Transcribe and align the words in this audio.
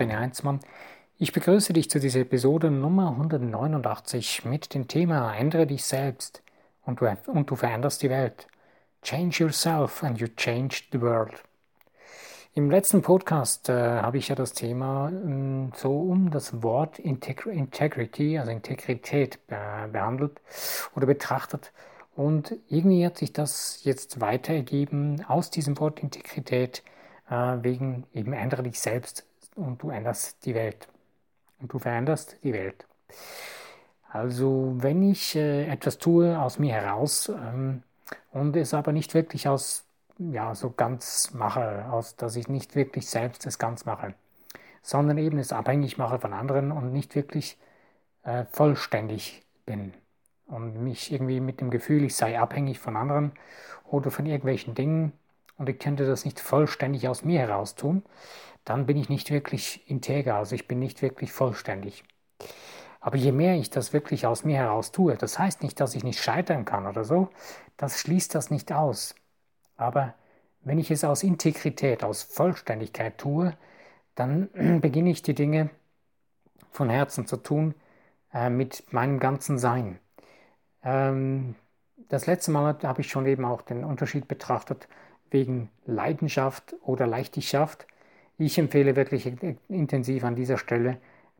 ist 0.00 0.12
Heinzmann. 0.12 0.60
Ich 1.18 1.32
begrüße 1.32 1.72
dich 1.72 1.88
zu 1.88 2.00
dieser 2.00 2.20
Episode 2.20 2.70
Nummer 2.70 3.10
189 3.10 4.44
mit 4.44 4.74
dem 4.74 4.88
Thema 4.88 5.32
Ändere 5.34 5.66
dich 5.66 5.84
selbst 5.84 6.42
und 6.84 7.00
du, 7.00 7.16
und 7.26 7.48
du 7.48 7.54
veränderst 7.54 8.02
die 8.02 8.10
Welt. 8.10 8.48
Change 9.02 9.44
yourself 9.44 10.02
and 10.02 10.18
you 10.18 10.26
change 10.36 10.82
the 10.90 11.00
world. 11.00 11.44
Im 12.54 12.70
letzten 12.70 13.02
Podcast 13.02 13.68
äh, 13.68 14.00
habe 14.00 14.18
ich 14.18 14.28
ja 14.28 14.34
das 14.34 14.52
Thema 14.52 15.10
äh, 15.10 15.70
so 15.76 16.00
um 16.00 16.30
das 16.30 16.62
Wort 16.62 16.98
Integ 16.98 17.46
Integrity, 17.46 18.38
also 18.38 18.50
Integrität 18.50 19.38
äh, 19.48 19.86
behandelt 19.86 20.40
oder 20.96 21.06
betrachtet. 21.06 21.72
Und 22.16 22.56
irgendwie 22.68 23.06
hat 23.06 23.18
sich 23.18 23.32
das 23.32 23.84
jetzt 23.84 24.20
weiter 24.20 24.54
ergeben 24.54 25.24
aus 25.28 25.50
diesem 25.50 25.78
Wort 25.78 26.00
Integrität 26.00 26.82
äh, 27.30 27.34
wegen 27.60 28.06
eben 28.12 28.32
ändere 28.32 28.64
dich 28.64 28.80
selbst 28.80 29.24
und 29.54 29.82
du 29.82 29.90
änderst 29.90 30.44
die 30.44 30.54
Welt. 30.54 30.88
Und 31.60 31.72
du 31.72 31.78
veränderst 31.78 32.36
die 32.42 32.52
Welt. 32.52 32.86
Also 34.08 34.74
wenn 34.76 35.10
ich 35.10 35.34
äh, 35.34 35.66
etwas 35.66 35.98
tue 35.98 36.38
aus 36.38 36.58
mir 36.58 36.74
heraus 36.74 37.28
ähm, 37.28 37.82
und 38.32 38.54
es 38.56 38.72
aber 38.72 38.92
nicht 38.92 39.14
wirklich 39.14 39.48
aus, 39.48 39.86
ja, 40.18 40.54
so 40.54 40.70
ganz 40.70 41.32
mache, 41.34 41.86
aus, 41.90 42.14
dass 42.16 42.36
ich 42.36 42.48
nicht 42.48 42.76
wirklich 42.76 43.08
selbst 43.08 43.44
es 43.46 43.58
ganz 43.58 43.86
mache, 43.86 44.14
sondern 44.82 45.18
eben 45.18 45.38
es 45.38 45.52
abhängig 45.52 45.98
mache 45.98 46.20
von 46.20 46.32
anderen 46.32 46.70
und 46.70 46.92
nicht 46.92 47.16
wirklich 47.16 47.58
äh, 48.22 48.44
vollständig 48.52 49.44
bin 49.66 49.94
und 50.46 50.82
mich 50.82 51.10
irgendwie 51.12 51.40
mit 51.40 51.60
dem 51.60 51.70
Gefühl, 51.70 52.04
ich 52.04 52.14
sei 52.14 52.38
abhängig 52.38 52.78
von 52.78 52.96
anderen 52.96 53.32
oder 53.84 54.10
von 54.10 54.26
irgendwelchen 54.26 54.74
Dingen 54.74 55.12
und 55.56 55.68
ich 55.68 55.78
könnte 55.78 56.06
das 56.06 56.24
nicht 56.24 56.40
vollständig 56.40 57.08
aus 57.08 57.24
mir 57.24 57.40
heraus 57.40 57.74
tun, 57.74 58.04
dann 58.64 58.86
bin 58.86 58.96
ich 58.96 59.08
nicht 59.08 59.30
wirklich 59.30 59.88
integer, 59.90 60.36
also 60.36 60.54
ich 60.54 60.68
bin 60.68 60.78
nicht 60.78 61.02
wirklich 61.02 61.32
vollständig. 61.32 62.04
Aber 63.00 63.16
je 63.16 63.32
mehr 63.32 63.56
ich 63.56 63.70
das 63.70 63.92
wirklich 63.92 64.26
aus 64.26 64.44
mir 64.44 64.56
heraus 64.56 64.90
tue, 64.92 65.16
das 65.16 65.38
heißt 65.38 65.62
nicht, 65.62 65.78
dass 65.80 65.94
ich 65.94 66.04
nicht 66.04 66.22
scheitern 66.22 66.64
kann 66.64 66.86
oder 66.86 67.04
so, 67.04 67.28
das 67.76 68.00
schließt 68.00 68.34
das 68.34 68.50
nicht 68.50 68.72
aus. 68.72 69.14
Aber 69.76 70.14
wenn 70.62 70.78
ich 70.78 70.90
es 70.90 71.04
aus 71.04 71.22
Integrität, 71.22 72.02
aus 72.02 72.22
Vollständigkeit 72.22 73.18
tue, 73.18 73.56
dann 74.14 74.48
beginne 74.80 75.10
ich 75.10 75.22
die 75.22 75.34
Dinge 75.34 75.70
von 76.70 76.88
Herzen 76.88 77.26
zu 77.26 77.36
tun, 77.36 77.74
äh, 78.32 78.50
mit 78.50 78.92
meinem 78.92 79.20
ganzen 79.20 79.58
Sein. 79.58 79.98
Ähm, 80.82 81.54
das 82.08 82.26
letzte 82.26 82.50
Mal 82.50 82.78
habe 82.82 83.00
ich 83.00 83.08
schon 83.08 83.26
eben 83.26 83.44
auch 83.44 83.62
den 83.62 83.84
Unterschied 83.84 84.28
betrachtet 84.28 84.88
wegen 85.30 85.70
Leidenschaft 85.84 86.74
oder 86.82 87.06
Leichtigkeit. 87.06 87.86
Ich 88.38 88.58
empfehle 88.58 88.96
wirklich 88.96 89.30
intensiv 89.68 90.24
an 90.24 90.34
dieser 90.34 90.58
Stelle, 90.58 90.98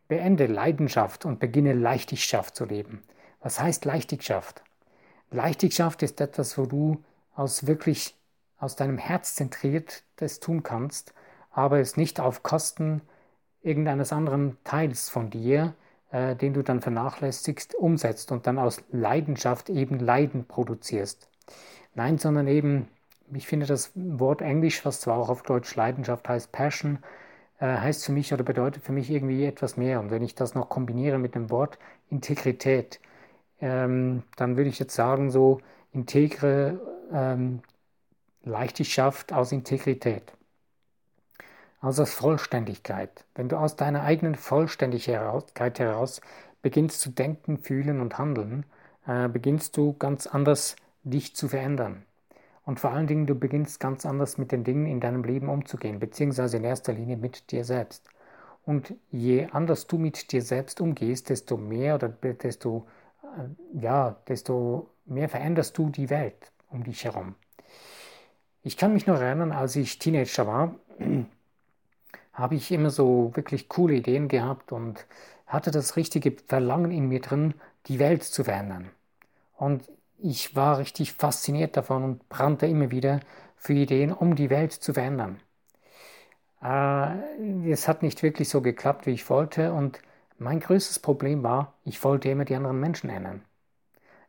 beende 0.09 0.47
Leidenschaft 0.47 1.25
und 1.25 1.41
beginne 1.41 1.73
Leichtigkeit 1.73 2.55
zu 2.55 2.65
leben. 2.65 3.03
Was 3.41 3.61
heißt 3.61 3.85
Leichtigkeit? 3.85 4.63
Leichtigkeit 5.31 6.03
ist 6.03 6.21
etwas, 6.21 6.57
wo 6.57 6.67
du 6.67 7.03
aus 7.35 7.67
wirklich 7.67 8.15
aus 8.59 8.77
deinem 8.77 8.99
Herz 8.99 9.35
zentriert 9.35 10.05
das 10.17 10.41
tun 10.41 10.63
kannst, 10.63 11.13
aber 11.51 11.81
es 11.81 11.97
nicht 11.97 12.21
auf 12.21 12.43
Kosten 12.43 13.03
irgendeines 13.63 14.13
anderen 14.13 14.57
Teils 14.65 15.09
von 15.09 15.31
dir, 15.31 15.75
äh, 16.13 16.37
den 16.37 16.55
du 16.55 16.63
dann 16.63 16.81
vernachlässigst, 16.81 17.75
umsetzt 17.75 18.31
und 18.31 18.47
dann 18.47 18.59
aus 18.59 18.83
Leidenschaft 18.93 19.69
eben 19.69 19.99
Leiden 19.99 20.47
produzierst. 20.47 21.29
Nein, 21.95 22.19
sondern 22.19 22.47
eben 22.47 22.89
ich 23.33 23.47
finde 23.47 23.67
das 23.67 23.93
Wort 23.95 24.43
Englisch, 24.43 24.85
was 24.85 25.01
zwar 25.01 25.19
auch 25.19 25.29
auf 25.29 25.43
Deutsch 25.43 25.75
Leidenschaft 25.75 26.29
heißt, 26.29 26.53
Passion, 26.53 26.99
äh, 27.59 27.67
heißt 27.67 28.05
für 28.05 28.13
mich 28.13 28.33
oder 28.33 28.45
bedeutet 28.45 28.83
für 28.85 28.93
mich 28.93 29.11
irgendwie 29.11 29.45
etwas 29.45 29.77
mehr. 29.77 30.01
Und 30.01 30.11
wenn 30.11 30.23
ich 30.23 30.35
das 30.35 30.55
noch 30.55 30.69
kombiniere 30.69 31.19
mit 31.19 31.35
dem 31.35 31.51
Wort 31.51 31.79
Integrität, 32.11 33.01
ähm, 33.61 34.25
dann 34.37 34.57
würde 34.57 34.71
ich 34.71 34.79
jetzt 34.79 34.95
sagen, 34.95 35.31
so 35.31 35.61
integre 35.93 36.81
ähm, 37.13 37.63
Leichtigkeit 38.45 39.33
aus 39.33 39.53
Integrität. 39.53 40.33
Also 41.81 42.03
aus 42.03 42.15
Vollständigkeit. 42.15 43.25
Wenn 43.35 43.49
du 43.49 43.57
aus 43.59 43.77
deiner 43.77 44.03
eigenen 44.03 44.35
Vollständigkeit 44.35 45.79
heraus 45.79 46.21
beginnst 46.63 47.01
zu 47.01 47.11
denken, 47.11 47.59
fühlen 47.59 48.01
und 48.01 48.19
handeln, 48.19 48.65
äh, 49.07 49.29
beginnst 49.29 49.77
du 49.77 49.95
ganz 49.95 50.27
anders 50.27 50.77
dich 51.03 51.37
zu 51.37 51.49
verändern. 51.49 52.05
Und 52.65 52.81
vor 52.81 52.91
allen 52.91 53.07
Dingen, 53.07 53.27
du 53.27 53.35
beginnst 53.35 53.79
ganz 53.79 54.07
anders 54.07 54.39
mit 54.39 54.51
den 54.53 54.65
Dingen 54.65 54.87
in 54.87 55.01
deinem 55.01 55.23
Leben 55.23 55.49
umzugehen, 55.49 55.99
beziehungsweise 55.99 56.57
in 56.57 56.65
erster 56.65 56.93
Linie 56.93 57.17
mit 57.17 57.51
dir 57.51 57.65
selbst. 57.65 58.09
Und 58.65 58.95
je 59.11 59.49
anders 59.53 59.87
du 59.87 59.99
mit 59.99 60.33
dir 60.33 60.41
selbst 60.41 60.81
umgehst, 60.81 61.29
desto 61.29 61.57
mehr 61.59 61.97
oder 61.97 62.09
desto, 62.09 62.87
äh, 63.23 63.79
ja, 63.79 64.17
desto 64.27 64.89
mehr 65.05 65.29
veränderst 65.29 65.77
du 65.77 65.91
die 65.91 66.09
Welt 66.09 66.51
um 66.71 66.83
dich 66.85 67.05
herum. 67.05 67.35
Ich 68.63 68.79
kann 68.79 68.95
mich 68.95 69.07
noch 69.07 69.21
erinnern, 69.21 69.53
als 69.53 69.77
ich 69.77 69.99
Teenager 69.99 70.47
war, 70.47 70.75
habe 72.33 72.55
ich 72.55 72.73
immer 72.73 72.89
so 72.89 73.33
wirklich 73.35 73.69
coole 73.69 73.97
Ideen 73.97 74.29
gehabt 74.29 74.73
und 74.73 75.07
hatte 75.47 75.71
das 75.71 75.97
richtige 75.97 76.35
Verlangen 76.47 76.91
in 76.91 77.09
mir 77.09 77.21
drin, 77.21 77.53
die 77.87 77.99
Welt 77.99 78.25
zu 78.25 78.43
verändern. 78.45 78.89
Und 79.57 79.91
ich 80.25 80.57
war 80.57 80.79
richtig 80.79 81.13
fasziniert 81.13 81.77
davon 81.77 82.03
und 82.03 82.29
brannte 82.31 82.67
immer 82.67 82.91
wieder 82.91 83.21
für 83.57 83.75
Ideen, 83.75 84.11
um 84.11 84.35
die 84.35 84.49
Welt 84.49 84.73
zu 84.73 84.95
verändern. 84.95 85.39
Äh, 86.63 87.71
es 87.71 87.89
hat 87.89 88.03
nicht 88.03 88.23
wirklich 88.23 88.49
so 88.49 88.63
geklappt, 88.63 89.05
wie 89.07 89.11
ich 89.11 89.29
wollte 89.29 89.75
und 89.75 90.01
mein 90.39 90.61
größtes 90.61 90.99
Problem 90.99 91.43
war, 91.43 91.75
ich 91.85 92.03
wollte 92.03 92.31
immer 92.31 92.47
die 92.47 92.55
anderen 92.55 92.81
Menschen 92.81 93.11
ändern. 93.11 93.43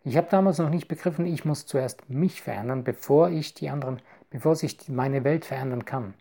Ich 0.04 0.18
habe 0.18 0.28
damals 0.30 0.60
noch 0.60 0.70
nicht 0.70 0.90
begriffen, 0.90 1.26
ich 1.26 1.46
muss 1.46 1.66
zuerst 1.66 2.10
mich 2.10 2.42
verändern, 2.42 2.84
bevor 2.84 3.30
ich 3.30 3.54
die 3.54 3.70
anderen, 3.70 4.02
bevor 4.30 4.58
sich 4.58 4.90
meine 4.90 5.24
Welt 5.24 5.46
verändern 5.46 5.86
kann. 5.86 6.14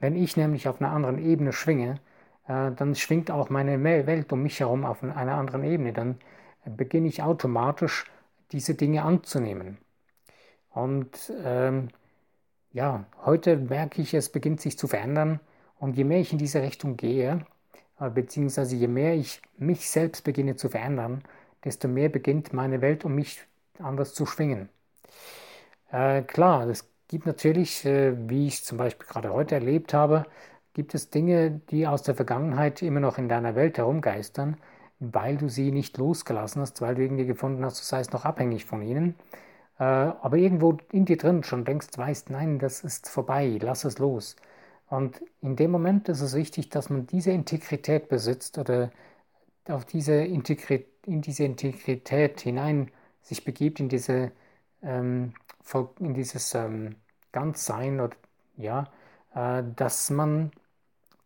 Wenn 0.00 0.16
ich 0.16 0.36
nämlich 0.36 0.68
auf 0.68 0.82
einer 0.82 0.92
anderen 0.92 1.18
Ebene 1.18 1.54
schwinge, 1.54 1.98
äh, 2.46 2.72
dann 2.72 2.94
schwingt 2.94 3.30
auch 3.30 3.48
meine 3.48 3.82
Welt 3.82 4.30
um 4.34 4.42
mich 4.42 4.60
herum 4.60 4.84
auf 4.84 5.02
einer 5.02 5.34
anderen 5.34 5.64
Ebene. 5.64 5.94
Dann 5.94 6.18
beginne 6.66 7.08
ich 7.08 7.22
automatisch 7.22 8.04
diese 8.52 8.74
Dinge 8.74 9.02
anzunehmen. 9.02 9.78
Und 10.70 11.32
ähm, 11.44 11.88
ja, 12.72 13.04
heute 13.24 13.56
merke 13.56 14.02
ich, 14.02 14.14
es 14.14 14.28
beginnt 14.28 14.60
sich 14.60 14.76
zu 14.78 14.88
verändern. 14.88 15.40
Und 15.78 15.96
je 15.96 16.04
mehr 16.04 16.20
ich 16.20 16.32
in 16.32 16.38
diese 16.38 16.62
Richtung 16.62 16.96
gehe, 16.96 17.46
äh, 18.00 18.10
beziehungsweise 18.10 18.76
je 18.76 18.88
mehr 18.88 19.14
ich 19.14 19.40
mich 19.56 19.88
selbst 19.88 20.24
beginne 20.24 20.56
zu 20.56 20.68
verändern, 20.68 21.22
desto 21.64 21.88
mehr 21.88 22.08
beginnt 22.08 22.52
meine 22.52 22.80
Welt 22.80 23.04
um 23.04 23.14
mich 23.14 23.40
anders 23.78 24.14
zu 24.14 24.26
schwingen. 24.26 24.68
Äh, 25.90 26.22
klar, 26.22 26.68
es 26.68 26.88
gibt 27.08 27.26
natürlich, 27.26 27.84
äh, 27.84 28.14
wie 28.28 28.46
ich 28.48 28.64
zum 28.64 28.78
Beispiel 28.78 29.06
gerade 29.06 29.32
heute 29.32 29.54
erlebt 29.54 29.94
habe, 29.94 30.26
gibt 30.74 30.94
es 30.94 31.10
Dinge, 31.10 31.60
die 31.70 31.86
aus 31.86 32.02
der 32.02 32.14
Vergangenheit 32.16 32.82
immer 32.82 33.00
noch 33.00 33.18
in 33.18 33.28
deiner 33.28 33.54
Welt 33.54 33.78
herumgeistern, 33.78 34.56
weil 35.00 35.36
du 35.36 35.48
sie 35.48 35.72
nicht 35.72 35.98
losgelassen 35.98 36.62
hast, 36.62 36.80
weil 36.80 36.94
du 36.94 37.02
irgendwie 37.02 37.26
gefunden 37.26 37.64
hast, 37.64 37.80
du 37.80 37.84
seist 37.84 38.12
noch 38.12 38.24
abhängig 38.24 38.64
von 38.64 38.82
ihnen. 38.82 39.16
Äh, 39.78 39.84
aber 39.84 40.36
irgendwo 40.36 40.78
in 40.92 41.04
dir 41.04 41.16
drin 41.18 41.42
schon 41.44 41.64
denkst, 41.64 41.88
weißt, 41.96 42.30
nein, 42.30 42.58
das 42.58 42.84
ist 42.84 43.08
vorbei, 43.08 43.58
lass 43.60 43.84
es 43.84 43.98
los. 43.98 44.36
Und 44.88 45.22
in 45.42 45.56
dem 45.56 45.70
Moment 45.70 46.08
ist 46.08 46.20
es 46.20 46.34
wichtig, 46.34 46.70
dass 46.70 46.90
man 46.90 47.06
diese 47.06 47.32
Integrität 47.32 48.08
besitzt 48.08 48.58
oder 48.58 48.90
auf 49.68 49.84
diese 49.84 50.14
Integrität, 50.14 50.88
in 51.06 51.22
diese 51.22 51.44
Integrität 51.44 52.40
hinein 52.40 52.90
sich 53.22 53.44
begibt, 53.44 53.80
in, 53.80 53.88
diese, 53.88 54.32
ähm, 54.82 55.34
in 56.00 56.14
dieses 56.14 56.54
ähm, 56.54 56.96
Ganzsein, 57.32 58.00
oder, 58.00 58.16
ja, 58.56 58.90
äh, 59.34 59.62
dass 59.76 60.10
man 60.10 60.52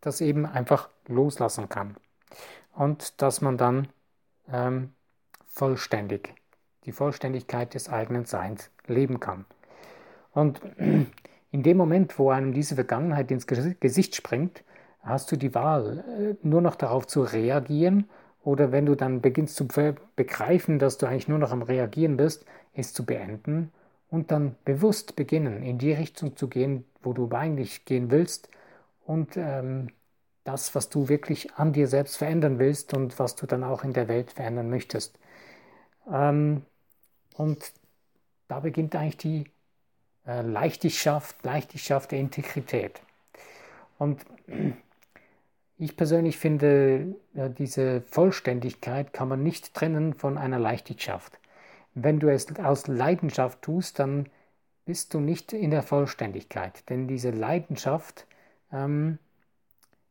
das 0.01 0.21
eben 0.21 0.45
einfach 0.45 0.89
loslassen 1.07 1.69
kann 1.69 1.95
und 2.75 3.21
dass 3.21 3.41
man 3.41 3.57
dann 3.57 3.87
ähm, 4.51 4.93
vollständig, 5.47 6.33
die 6.85 6.91
Vollständigkeit 6.91 7.73
des 7.73 7.89
eigenen 7.89 8.25
Seins 8.25 8.71
leben 8.87 9.19
kann. 9.19 9.45
Und 10.33 10.61
in 11.51 11.63
dem 11.63 11.77
Moment, 11.77 12.17
wo 12.19 12.29
einem 12.29 12.53
diese 12.53 12.75
Vergangenheit 12.75 13.31
ins 13.31 13.47
Gesicht 13.47 14.15
springt, 14.15 14.63
hast 15.01 15.31
du 15.31 15.35
die 15.35 15.53
Wahl, 15.55 16.37
äh, 16.43 16.47
nur 16.47 16.61
noch 16.61 16.75
darauf 16.75 17.07
zu 17.07 17.21
reagieren 17.21 18.09
oder 18.43 18.71
wenn 18.71 18.85
du 18.85 18.95
dann 18.95 19.21
beginnst 19.21 19.55
zu 19.55 19.67
begreifen, 20.15 20.79
dass 20.79 20.97
du 20.97 21.05
eigentlich 21.05 21.27
nur 21.27 21.39
noch 21.39 21.51
am 21.51 21.61
Reagieren 21.61 22.17
bist, 22.17 22.45
es 22.73 22.93
zu 22.93 23.05
beenden 23.05 23.71
und 24.09 24.31
dann 24.31 24.55
bewusst 24.65 25.15
beginnen, 25.15 25.63
in 25.63 25.77
die 25.77 25.91
Richtung 25.91 26.35
zu 26.35 26.47
gehen, 26.47 26.85
wo 27.01 27.13
du 27.13 27.29
eigentlich 27.31 27.85
gehen 27.85 28.11
willst 28.11 28.49
und 29.05 29.35
ähm, 29.35 29.89
das, 30.49 30.73
was 30.75 30.89
du 30.89 31.09
wirklich 31.09 31.53
an 31.55 31.73
dir 31.73 31.87
selbst 31.87 32.17
verändern 32.17 32.59
willst 32.59 32.93
und 32.93 33.19
was 33.19 33.35
du 33.35 33.45
dann 33.45 33.63
auch 33.63 33.83
in 33.83 33.93
der 33.93 34.07
Welt 34.07 34.31
verändern 34.31 34.69
möchtest. 34.69 35.19
Ähm, 36.11 36.63
und 37.35 37.71
da 38.47 38.59
beginnt 38.59 38.95
eigentlich 38.95 39.17
die 39.17 39.51
äh, 40.25 40.41
Leichtigkeit, 40.41 41.23
Leichtigkeit 41.43 42.11
der 42.11 42.19
Integrität. 42.19 43.01
Und 43.97 44.25
Ich 45.81 45.95
persönlich 45.95 46.37
finde, 46.37 47.15
diese 47.57 48.01
Vollständigkeit 48.01 49.13
kann 49.13 49.29
man 49.29 49.41
nicht 49.41 49.73
trennen 49.73 50.13
von 50.13 50.37
einer 50.37 50.59
Leichtigkeit. 50.59 51.21
Wenn 51.93 52.19
du 52.19 52.27
es 52.27 52.53
aus 52.59 52.87
Leidenschaft 52.87 53.61
tust, 53.61 53.97
dann 53.97 54.27
bist 54.83 55.13
du 55.13 55.21
nicht 55.21 55.53
in 55.53 55.71
der 55.71 55.83
Vollständigkeit. 55.83 56.89
Denn 56.89 57.07
diese 57.07 57.29
Leidenschaft 57.31 58.27
ähm, 58.73 59.19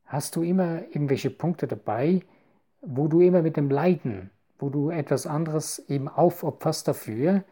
hast 0.09 0.35
du 0.37 0.43
immer 0.43 0.83
irgendwelche 0.89 1.31
Punkte 1.31 1.69
dabei, 1.69 2.23
wo 2.81 3.09
du 3.09 3.21
immer 3.21 3.43
mit 3.43 3.57
dem 3.57 3.71
Leiden, 3.71 4.31
wo 4.59 4.71
du 4.71 4.91
etwas 4.91 5.27
anderes 5.27 5.79
eben 5.89 6.09
aufopferst 6.09 6.89
dafür 6.89 7.45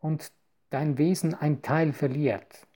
und 0.00 0.32
dein 0.70 0.96
Wesen 0.96 1.34
ein 1.34 1.60
Teil 1.60 1.92
verliert 1.92 2.66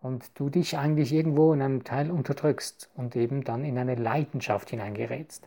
und 0.00 0.38
du 0.38 0.50
dich 0.50 0.76
eigentlich 0.76 1.12
irgendwo 1.12 1.52
in 1.52 1.62
einem 1.62 1.84
Teil 1.84 2.10
unterdrückst 2.10 2.90
und 2.96 3.16
eben 3.16 3.44
dann 3.44 3.64
in 3.64 3.78
eine 3.78 3.94
Leidenschaft 3.94 4.70
hineingerätst. 4.70 5.46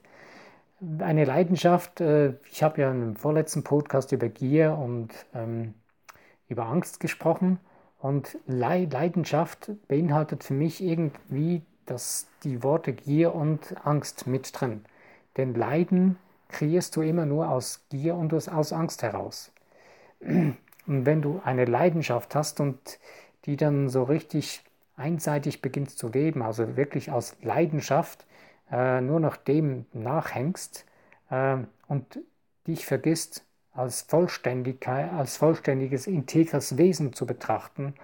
Eine 0.99 1.25
Leidenschaft, 1.25 2.01
äh, 2.01 2.33
ich 2.49 2.63
habe 2.63 2.81
ja 2.81 2.91
im 2.91 3.15
vorletzten 3.15 3.63
Podcast 3.63 4.11
über 4.13 4.29
Gier 4.29 4.77
und 4.77 5.09
ähm, 5.33 5.73
über 6.47 6.65
Angst 6.65 6.99
gesprochen 6.99 7.59
und 7.99 8.37
Leidenschaft 8.47 9.71
beinhaltet 9.87 10.43
für 10.43 10.53
mich 10.53 10.81
irgendwie 10.81 11.61
das, 11.91 12.27
die 12.43 12.63
Worte 12.63 12.93
Gier 12.93 13.35
und 13.35 13.75
Angst 13.85 14.27
mit 14.27 14.51
drin. 14.59 14.85
Denn 15.37 15.53
Leiden 15.53 16.17
kreierst 16.49 16.95
du 16.95 17.01
immer 17.01 17.25
nur 17.25 17.49
aus 17.49 17.85
Gier 17.89 18.15
und 18.15 18.33
aus 18.33 18.73
Angst 18.73 19.03
heraus. 19.03 19.51
Und 20.21 20.57
wenn 21.05 21.21
du 21.21 21.41
eine 21.43 21.65
Leidenschaft 21.65 22.35
hast 22.35 22.59
und 22.59 22.99
die 23.45 23.57
dann 23.57 23.89
so 23.89 24.03
richtig 24.03 24.63
einseitig 24.95 25.61
beginnst 25.61 25.97
zu 25.97 26.09
leben, 26.09 26.41
also 26.41 26.75
wirklich 26.77 27.11
aus 27.11 27.35
Leidenschaft 27.41 28.25
äh, 28.71 29.01
nur 29.01 29.19
noch 29.19 29.35
dem 29.35 29.85
nachhängst 29.93 30.85
äh, 31.29 31.57
und 31.87 32.19
dich 32.67 32.85
vergisst, 32.85 33.43
als, 33.73 34.01
Vollständigkeit, 34.01 35.11
als 35.13 35.37
vollständiges, 35.37 36.07
integres 36.07 36.77
Wesen 36.77 37.13
zu 37.13 37.25
betrachten, 37.25 37.95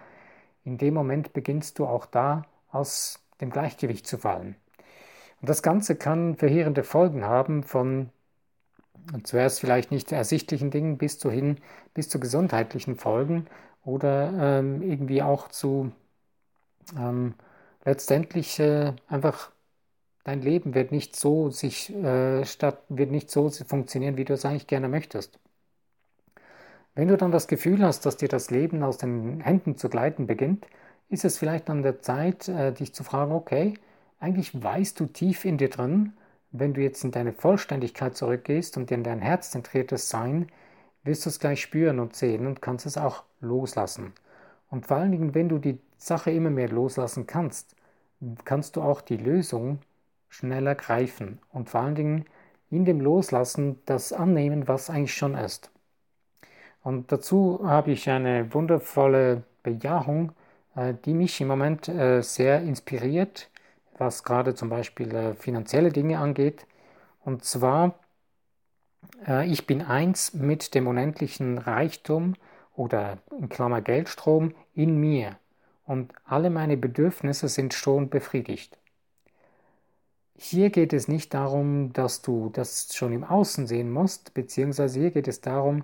in 0.64 0.78
dem 0.78 0.94
Moment 0.94 1.34
beginnst 1.34 1.78
du 1.80 1.86
auch 1.86 2.06
da 2.06 2.46
aus 2.72 3.20
dem 3.42 3.50
Gleichgewicht 3.50 4.08
zu 4.08 4.18
fallen. 4.18 4.56
Und 5.42 5.50
das 5.50 5.62
Ganze 5.62 5.96
kann 5.96 6.36
verheerende 6.36 6.84
Folgen 6.84 7.26
haben 7.26 7.64
von 7.64 8.10
zuerst 9.24 9.60
vielleicht 9.60 9.92
nicht 9.92 10.12
ersichtlichen 10.12 10.72
Dingen 10.72 10.98
bis, 10.98 11.20
zu 11.20 11.32
hin, 11.32 11.58
bis 11.94 12.10
zu 12.10 12.20
gesundheitlichen 12.20 12.96
Folgen 12.96 13.46
oder 13.86 14.60
ähm, 14.60 14.82
irgendwie 14.82 15.22
auch 15.22 15.48
zu 15.48 15.92
ähm, 16.98 17.36
letztendlich 17.86 18.60
äh, 18.60 18.94
einfach 19.08 19.52
dein 20.24 20.42
Leben 20.42 20.74
wird 20.76 20.92
nicht 20.92 21.16
so 21.16 21.50
sich 21.50 21.94
äh, 21.96 22.44
statt 22.46 22.84
wird 22.90 23.12
nicht 23.12 23.32
so 23.32 23.50
funktionieren, 23.50 24.18
wie 24.18 24.26
du 24.26 24.34
es 24.34 24.46
eigentlich 24.46 24.68
gerne 24.68 24.90
möchtest. 24.90 25.40
Wenn 26.96 27.08
du 27.08 27.16
dann 27.16 27.32
das 27.32 27.48
Gefühl 27.48 27.84
hast, 27.84 28.06
dass 28.06 28.18
dir 28.18 28.28
das 28.28 28.50
Leben 28.50 28.84
aus 28.84 28.98
den 28.98 29.40
Händen 29.40 29.78
zu 29.78 29.88
gleiten 29.88 30.28
beginnt, 30.28 30.66
ist 31.10 31.26
es 31.26 31.38
vielleicht 31.38 31.70
an 31.70 31.84
der 31.84 32.02
Zeit, 32.02 32.48
äh, 32.48 32.74
dich 32.74 32.94
zu 32.94 33.04
fragen, 33.04 33.32
okay, 33.32 33.76
eigentlich 34.20 34.62
weißt 34.62 35.00
du 35.00 35.06
tief 35.06 35.46
in 35.46 35.58
dir 35.58 35.70
drin, 35.70 36.14
wenn 36.52 36.74
du 36.74 36.82
jetzt 36.82 37.04
in 37.04 37.12
deine 37.12 37.34
Vollständigkeit 37.34 38.16
zurückgehst 38.16 38.78
und 38.78 38.92
in 38.92 39.04
dein 39.04 39.20
herzzentriertes 39.20 40.10
Sein, 40.10 40.48
wirst 41.04 41.26
du 41.26 41.30
es 41.30 41.40
gleich 41.40 41.62
spüren 41.62 42.00
und 42.00 42.16
sehen 42.16 42.48
und 42.48 42.62
kannst 42.62 42.86
es 42.86 42.98
auch 42.98 43.24
loslassen. 43.40 44.14
Und 44.70 44.88
vor 44.88 44.98
allen 44.98 45.12
Dingen, 45.12 45.36
wenn 45.36 45.50
du 45.50 45.60
die 45.60 45.80
Sache 45.98 46.32
immer 46.32 46.50
mehr 46.50 46.70
loslassen 46.70 47.28
kannst, 47.28 47.76
kannst 48.46 48.76
du 48.76 48.82
auch 48.82 49.02
die 49.02 49.18
Lösung 49.18 49.80
schneller 50.30 50.76
greifen 50.76 51.40
und 51.54 51.70
vor 51.70 51.82
allen 51.82 51.96
Dingen 51.96 52.26
in 52.70 52.84
dem 52.84 53.00
Loslassen 53.00 53.80
das 53.86 54.12
annehmen, 54.12 54.68
was 54.68 54.90
eigentlich 54.90 55.16
schon 55.16 55.36
ist. 55.36 55.72
Und 56.84 57.12
dazu 57.12 57.62
habe 57.64 57.92
ich 57.92 58.10
eine 58.10 58.54
wundervolle 58.54 59.44
Bejahung, 59.64 60.34
die 61.06 61.14
mich 61.14 61.42
im 61.42 61.48
Moment 61.48 61.88
äh, 61.88 62.22
sehr 62.22 62.62
inspiriert, 62.62 63.50
was 63.98 64.24
gerade 64.24 64.56
zum 64.56 64.70
Beispiel 64.70 65.14
äh, 65.14 65.34
finanzielle 65.34 65.92
Dinge 65.92 66.20
angeht. 66.20 66.66
Und 67.24 67.44
zwar 67.44 67.96
äh, 69.26 69.48
ich 69.48 69.68
bin 69.68 69.82
eins 69.82 70.34
mit 70.34 70.74
dem 70.76 70.88
unendlichen 70.88 71.58
Reichtum 71.58 72.36
oder 72.76 73.18
in 73.32 73.50
Klammer 73.50 73.82
Geldstrom 73.82 74.54
in 74.74 74.98
mir 75.00 75.38
und 75.86 76.14
alle 76.26 76.50
meine 76.50 76.78
Bedürfnisse 76.78 77.48
sind 77.48 77.74
schon 77.74 78.10
befriedigt. 78.10 78.78
Hier 80.40 80.70
geht 80.70 80.94
es 80.94 81.08
nicht 81.08 81.34
darum, 81.34 81.94
dass 81.94 82.22
du 82.22 82.50
das 82.50 82.94
schon 82.94 83.12
im 83.12 83.24
Außen 83.24 83.66
sehen 83.66 83.92
musst, 83.92 84.36
beziehungsweise 84.36 85.00
hier 85.00 85.12
geht 85.12 85.28
es 85.28 85.42
darum, 85.42 85.84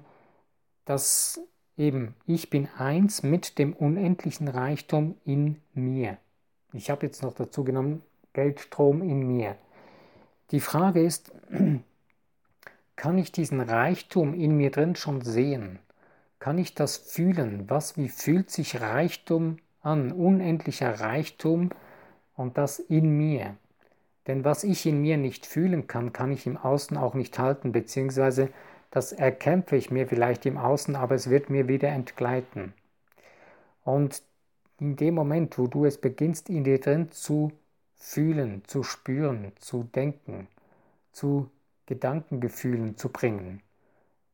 dass 0.85 1.41
eben 1.77 2.15
ich 2.25 2.49
bin 2.49 2.67
eins 2.77 3.23
mit 3.23 3.57
dem 3.59 3.73
unendlichen 3.73 4.47
Reichtum 4.47 5.15
in 5.25 5.57
mir. 5.73 6.17
Ich 6.73 6.89
habe 6.89 7.05
jetzt 7.05 7.23
noch 7.23 7.33
dazu 7.33 7.63
genommen 7.63 8.01
Geldstrom 8.33 9.01
in 9.01 9.27
mir. 9.27 9.55
Die 10.51 10.59
Frage 10.59 11.03
ist, 11.03 11.31
kann 12.95 13.17
ich 13.17 13.31
diesen 13.31 13.59
Reichtum 13.59 14.33
in 14.33 14.57
mir 14.57 14.71
drin 14.71 14.95
schon 14.95 15.21
sehen? 15.21 15.79
Kann 16.39 16.57
ich 16.57 16.75
das 16.75 16.97
fühlen? 16.97 17.69
Was, 17.69 17.97
wie 17.97 18.09
fühlt 18.09 18.49
sich 18.51 18.81
Reichtum 18.81 19.57
an? 19.81 20.11
Unendlicher 20.11 20.99
Reichtum 20.99 21.69
und 22.35 22.57
das 22.57 22.79
in 22.79 23.17
mir. 23.17 23.55
Denn 24.27 24.43
was 24.43 24.63
ich 24.63 24.85
in 24.85 25.01
mir 25.01 25.17
nicht 25.17 25.45
fühlen 25.45 25.87
kann, 25.87 26.13
kann 26.13 26.31
ich 26.31 26.47
im 26.47 26.57
Außen 26.57 26.97
auch 26.97 27.13
nicht 27.13 27.37
halten, 27.39 27.71
beziehungsweise 27.71 28.49
das 28.93 29.11
erkämpfe 29.11 29.75
ich 29.75 29.89
mir 29.89 30.07
vielleicht 30.07 30.45
im 30.45 30.55
Außen, 30.55 30.95
aber 30.95 31.15
es 31.15 31.31
wird 31.31 31.49
mir 31.49 31.67
wieder 31.67 31.89
entgleiten. 31.89 32.73
Und 33.83 34.21
in 34.79 34.95
dem 34.97 35.15
Moment, 35.15 35.57
wo 35.57 35.65
du 35.65 35.85
es 35.85 35.97
beginnst, 35.97 36.47
in 36.47 36.63
dir 36.63 36.79
drin 36.79 37.11
zu 37.11 37.51
fühlen, 37.95 38.61
zu 38.67 38.83
spüren, 38.83 39.51
zu 39.57 39.85
denken, 39.95 40.47
zu 41.11 41.49
Gedankengefühlen 41.87 42.95
zu 42.95 43.09
bringen. 43.09 43.63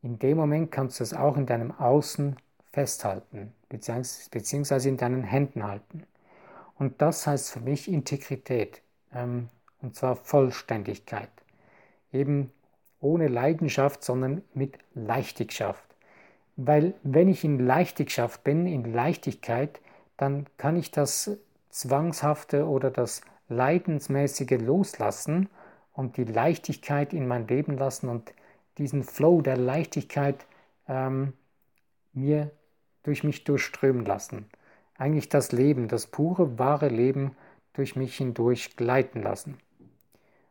In 0.01 0.19
dem 0.19 0.35
Moment 0.35 0.73
kannst 0.73 0.99
du 0.99 1.05
es 1.05 1.13
auch 1.13 1.37
in 1.37 1.45
deinem 1.45 1.71
Außen 1.71 2.35
festhalten, 2.73 3.53
beziehungsweise 3.69 4.89
in 4.89 4.97
deinen 4.97 5.23
Händen 5.23 5.63
halten. 5.63 6.03
Und 6.77 7.01
das 7.01 7.25
heißt 7.25 7.51
für 7.51 7.61
mich 7.61 7.89
Integrität, 7.89 8.81
ähm, 9.13 9.47
und 9.81 9.95
zwar 9.95 10.17
Vollständigkeit. 10.17 11.31
Eben 12.11 12.51
ohne 13.01 13.27
Leidenschaft, 13.27 14.03
sondern 14.03 14.41
mit 14.53 14.77
Leichtigschaft. 14.93 15.83
Weil 16.55 16.93
wenn 17.03 17.29
ich 17.29 17.43
in 17.43 17.59
Leichtigschaft 17.59 18.43
bin, 18.43 18.67
in 18.67 18.93
Leichtigkeit, 18.93 19.79
dann 20.17 20.45
kann 20.57 20.75
ich 20.75 20.91
das 20.91 21.37
Zwangshafte 21.69 22.67
oder 22.67 22.91
das 22.91 23.21
Leidensmäßige 23.47 24.59
loslassen 24.59 25.49
und 25.93 26.17
die 26.17 26.25
Leichtigkeit 26.25 27.13
in 27.13 27.27
mein 27.27 27.47
Leben 27.47 27.77
lassen 27.77 28.09
und 28.09 28.33
diesen 28.77 29.03
Flow 29.03 29.41
der 29.41 29.57
Leichtigkeit 29.57 30.45
ähm, 30.87 31.33
mir 32.13 32.51
durch 33.03 33.23
mich 33.23 33.43
durchströmen 33.43 34.05
lassen. 34.05 34.49
Eigentlich 34.97 35.29
das 35.29 35.51
Leben, 35.51 35.87
das 35.87 36.07
pure, 36.07 36.59
wahre 36.59 36.89
Leben 36.89 37.35
durch 37.73 37.95
mich 37.95 38.17
hindurch 38.17 38.75
gleiten 38.75 39.21
lassen. 39.21 39.57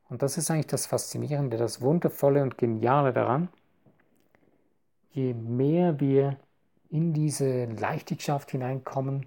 Und 0.08 0.22
das 0.22 0.38
ist 0.38 0.50
eigentlich 0.50 0.66
das 0.66 0.86
Faszinierende, 0.86 1.56
das 1.56 1.80
Wundervolle 1.80 2.42
und 2.42 2.58
Geniale 2.58 3.12
daran. 3.12 3.48
Je 5.10 5.34
mehr 5.34 6.00
wir 6.00 6.38
in 6.90 7.12
diese 7.12 7.66
Leichtigkeit 7.66 8.50
hineinkommen, 8.50 9.26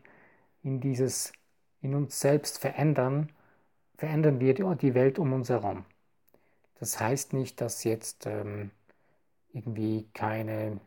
in 0.63 0.79
dieses 0.79 1.33
in 1.81 1.95
uns 1.95 2.19
selbst 2.19 2.59
verändern, 2.59 3.31
verändern 3.97 4.39
wir 4.39 4.53
die 4.53 4.93
Welt 4.93 5.19
um 5.19 5.33
uns 5.33 5.49
herum. 5.49 5.85
Das 6.79 6.99
heißt 6.99 7.33
nicht, 7.33 7.61
dass 7.61 7.83
jetzt 7.83 8.25
ähm, 8.25 8.71
irgendwie 9.53 10.07
keine, 10.13 10.79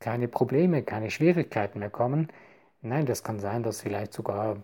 keine 0.00 0.28
Probleme, 0.28 0.82
keine 0.82 1.10
Schwierigkeiten 1.10 1.78
mehr 1.80 1.90
kommen. 1.90 2.28
Nein, 2.80 3.06
das 3.06 3.22
kann 3.22 3.40
sein, 3.40 3.62
dass 3.62 3.80
vielleicht 3.80 4.12
sogar 4.12 4.62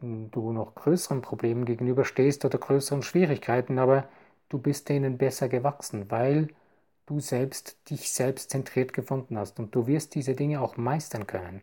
du 0.00 0.52
noch 0.52 0.74
größeren 0.74 1.22
Problemen 1.22 1.64
gegenüberstehst 1.64 2.44
oder 2.44 2.58
größeren 2.58 3.02
Schwierigkeiten, 3.02 3.78
aber 3.78 4.08
du 4.48 4.58
bist 4.58 4.88
denen 4.88 5.18
besser 5.18 5.48
gewachsen, 5.48 6.10
weil 6.10 6.48
du 7.06 7.20
selbst 7.20 7.76
dich 7.90 8.12
selbst 8.12 8.50
zentriert 8.50 8.92
gefunden 8.92 9.38
hast 9.38 9.58
und 9.58 9.74
du 9.74 9.86
wirst 9.86 10.14
diese 10.14 10.34
Dinge 10.34 10.60
auch 10.60 10.76
meistern 10.76 11.26
können. 11.26 11.62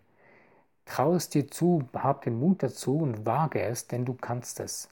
Trau 0.86 1.16
es 1.16 1.30
dir 1.30 1.50
zu, 1.50 1.84
hab 1.94 2.24
den 2.24 2.40
Mut 2.40 2.64
dazu 2.64 2.98
und 3.00 3.26
wage 3.26 3.62
es, 3.62 3.88
denn 3.88 4.06
du 4.06 4.14
kannst 4.14 4.60
es. 4.60 4.90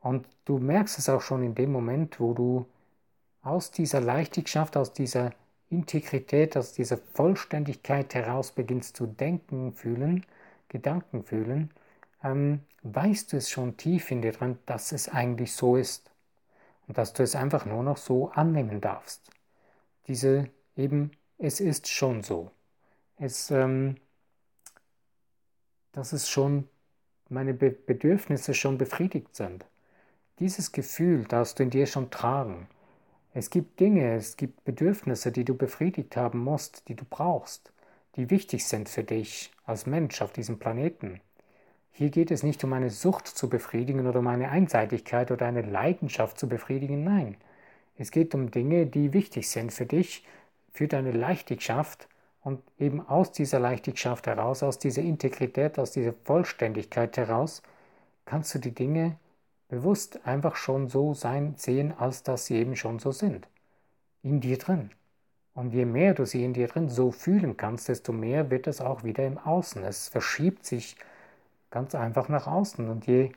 Und 0.00 0.26
du 0.44 0.58
merkst 0.58 0.98
es 0.98 1.08
auch 1.08 1.20
schon 1.20 1.42
in 1.42 1.54
dem 1.54 1.72
Moment, 1.72 2.18
wo 2.18 2.34
du 2.34 2.66
aus 3.42 3.70
dieser 3.70 4.00
Leichtigkeit, 4.00 4.76
aus 4.76 4.92
dieser 4.92 5.32
Integrität, 5.68 6.56
aus 6.56 6.72
dieser 6.72 6.98
Vollständigkeit 6.98 8.14
heraus 8.14 8.52
beginnst 8.52 8.96
zu 8.96 9.06
denken, 9.06 9.72
fühlen, 9.72 10.26
Gedanken 10.68 11.22
fühlen, 11.24 11.70
ähm, 12.22 12.60
weißt 12.82 13.32
du 13.32 13.36
es 13.36 13.50
schon 13.50 13.76
tief 13.76 14.10
in 14.10 14.22
dir 14.22 14.32
drin, 14.32 14.58
dass 14.66 14.92
es 14.92 15.08
eigentlich 15.08 15.52
so 15.52 15.76
ist 15.76 16.10
und 16.88 16.98
dass 16.98 17.12
du 17.12 17.22
es 17.22 17.36
einfach 17.36 17.66
nur 17.66 17.82
noch 17.82 17.96
so 17.96 18.30
annehmen 18.30 18.80
darfst. 18.80 19.30
Diese 20.06 20.50
eben, 20.76 21.12
es 21.38 21.60
ist 21.60 21.88
schon 21.88 22.22
so. 22.22 22.50
Es, 23.16 23.50
ähm, 23.50 23.96
dass 25.92 26.12
es 26.12 26.28
schon 26.28 26.68
meine 27.28 27.54
Be 27.54 27.70
Bedürfnisse 27.70 28.54
schon 28.54 28.78
befriedigt 28.78 29.36
sind. 29.36 29.66
Dieses 30.38 30.72
Gefühl 30.72 31.24
darfst 31.24 31.58
du 31.58 31.62
in 31.62 31.70
dir 31.70 31.86
schon 31.86 32.10
tragen. 32.10 32.68
Es 33.32 33.50
gibt 33.50 33.78
Dinge, 33.78 34.14
es 34.14 34.36
gibt 34.36 34.64
Bedürfnisse, 34.64 35.30
die 35.30 35.44
du 35.44 35.54
befriedigt 35.54 36.16
haben 36.16 36.40
musst, 36.40 36.88
die 36.88 36.96
du 36.96 37.04
brauchst, 37.04 37.72
die 38.16 38.30
wichtig 38.30 38.66
sind 38.66 38.88
für 38.88 39.04
dich 39.04 39.52
als 39.64 39.86
Mensch 39.86 40.20
auf 40.22 40.32
diesem 40.32 40.58
Planeten. 40.58 41.20
Hier 41.92 42.10
geht 42.10 42.30
es 42.30 42.42
nicht 42.42 42.62
um 42.64 42.72
eine 42.72 42.90
Sucht 42.90 43.26
zu 43.26 43.48
befriedigen 43.48 44.06
oder 44.06 44.20
um 44.20 44.26
eine 44.26 44.50
Einseitigkeit 44.50 45.30
oder 45.30 45.46
eine 45.46 45.62
Leidenschaft 45.62 46.38
zu 46.38 46.48
befriedigen, 46.48 47.04
nein. 47.04 47.36
Es 47.98 48.10
geht 48.10 48.34
um 48.34 48.50
Dinge, 48.50 48.86
die 48.86 49.12
wichtig 49.12 49.48
sind 49.50 49.72
für 49.72 49.86
dich, 49.86 50.24
für 50.72 50.88
deine 50.88 51.12
Leichtigschaft 51.12 52.08
und 52.42 52.62
eben 52.78 53.06
aus 53.06 53.32
dieser 53.32 53.60
Leichtigschaft 53.60 54.26
heraus, 54.26 54.62
aus 54.62 54.78
dieser 54.78 55.02
Integrität, 55.02 55.78
aus 55.78 55.92
dieser 55.92 56.14
Vollständigkeit 56.24 57.16
heraus, 57.16 57.62
kannst 58.24 58.54
du 58.54 58.58
die 58.58 58.74
Dinge 58.74 59.18
bewusst 59.68 60.20
einfach 60.24 60.56
schon 60.56 60.88
so 60.88 61.14
sein, 61.14 61.54
sehen, 61.56 61.92
als 61.98 62.22
dass 62.22 62.46
sie 62.46 62.56
eben 62.56 62.76
schon 62.76 62.98
so 62.98 63.12
sind. 63.12 63.46
In 64.22 64.40
dir 64.40 64.58
drin. 64.58 64.90
Und 65.54 65.72
je 65.72 65.84
mehr 65.84 66.14
du 66.14 66.24
sie 66.24 66.44
in 66.44 66.54
dir 66.54 66.68
drin 66.68 66.88
so 66.88 67.10
fühlen 67.10 67.56
kannst, 67.56 67.88
desto 67.88 68.12
mehr 68.12 68.50
wird 68.50 68.66
es 68.66 68.80
auch 68.80 69.04
wieder 69.04 69.26
im 69.26 69.38
Außen. 69.38 69.82
Es 69.84 70.08
verschiebt 70.08 70.64
sich 70.64 70.96
ganz 71.70 71.94
einfach 71.94 72.28
nach 72.28 72.46
außen. 72.46 72.88
Und 72.88 73.06
je 73.06 73.32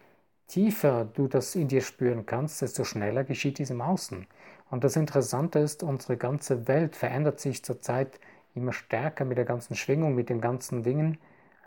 tiefer 0.47 1.05
du 1.05 1.27
das 1.27 1.55
in 1.55 1.67
dir 1.67 1.81
spüren 1.81 2.25
kannst, 2.25 2.61
desto 2.61 2.83
schneller 2.83 3.23
geschieht 3.23 3.59
dies 3.59 3.69
im 3.69 3.81
Außen. 3.81 4.27
Und 4.69 4.83
das 4.83 4.95
Interessante 4.95 5.59
ist, 5.59 5.83
unsere 5.83 6.17
ganze 6.17 6.67
Welt 6.67 6.95
verändert 6.95 7.39
sich 7.39 7.63
zurzeit 7.63 8.19
immer 8.55 8.73
stärker 8.73 9.25
mit 9.25 9.37
der 9.37 9.45
ganzen 9.45 9.75
Schwingung, 9.75 10.15
mit 10.15 10.29
den 10.29 10.41
ganzen 10.41 10.83
Dingen, 10.83 11.17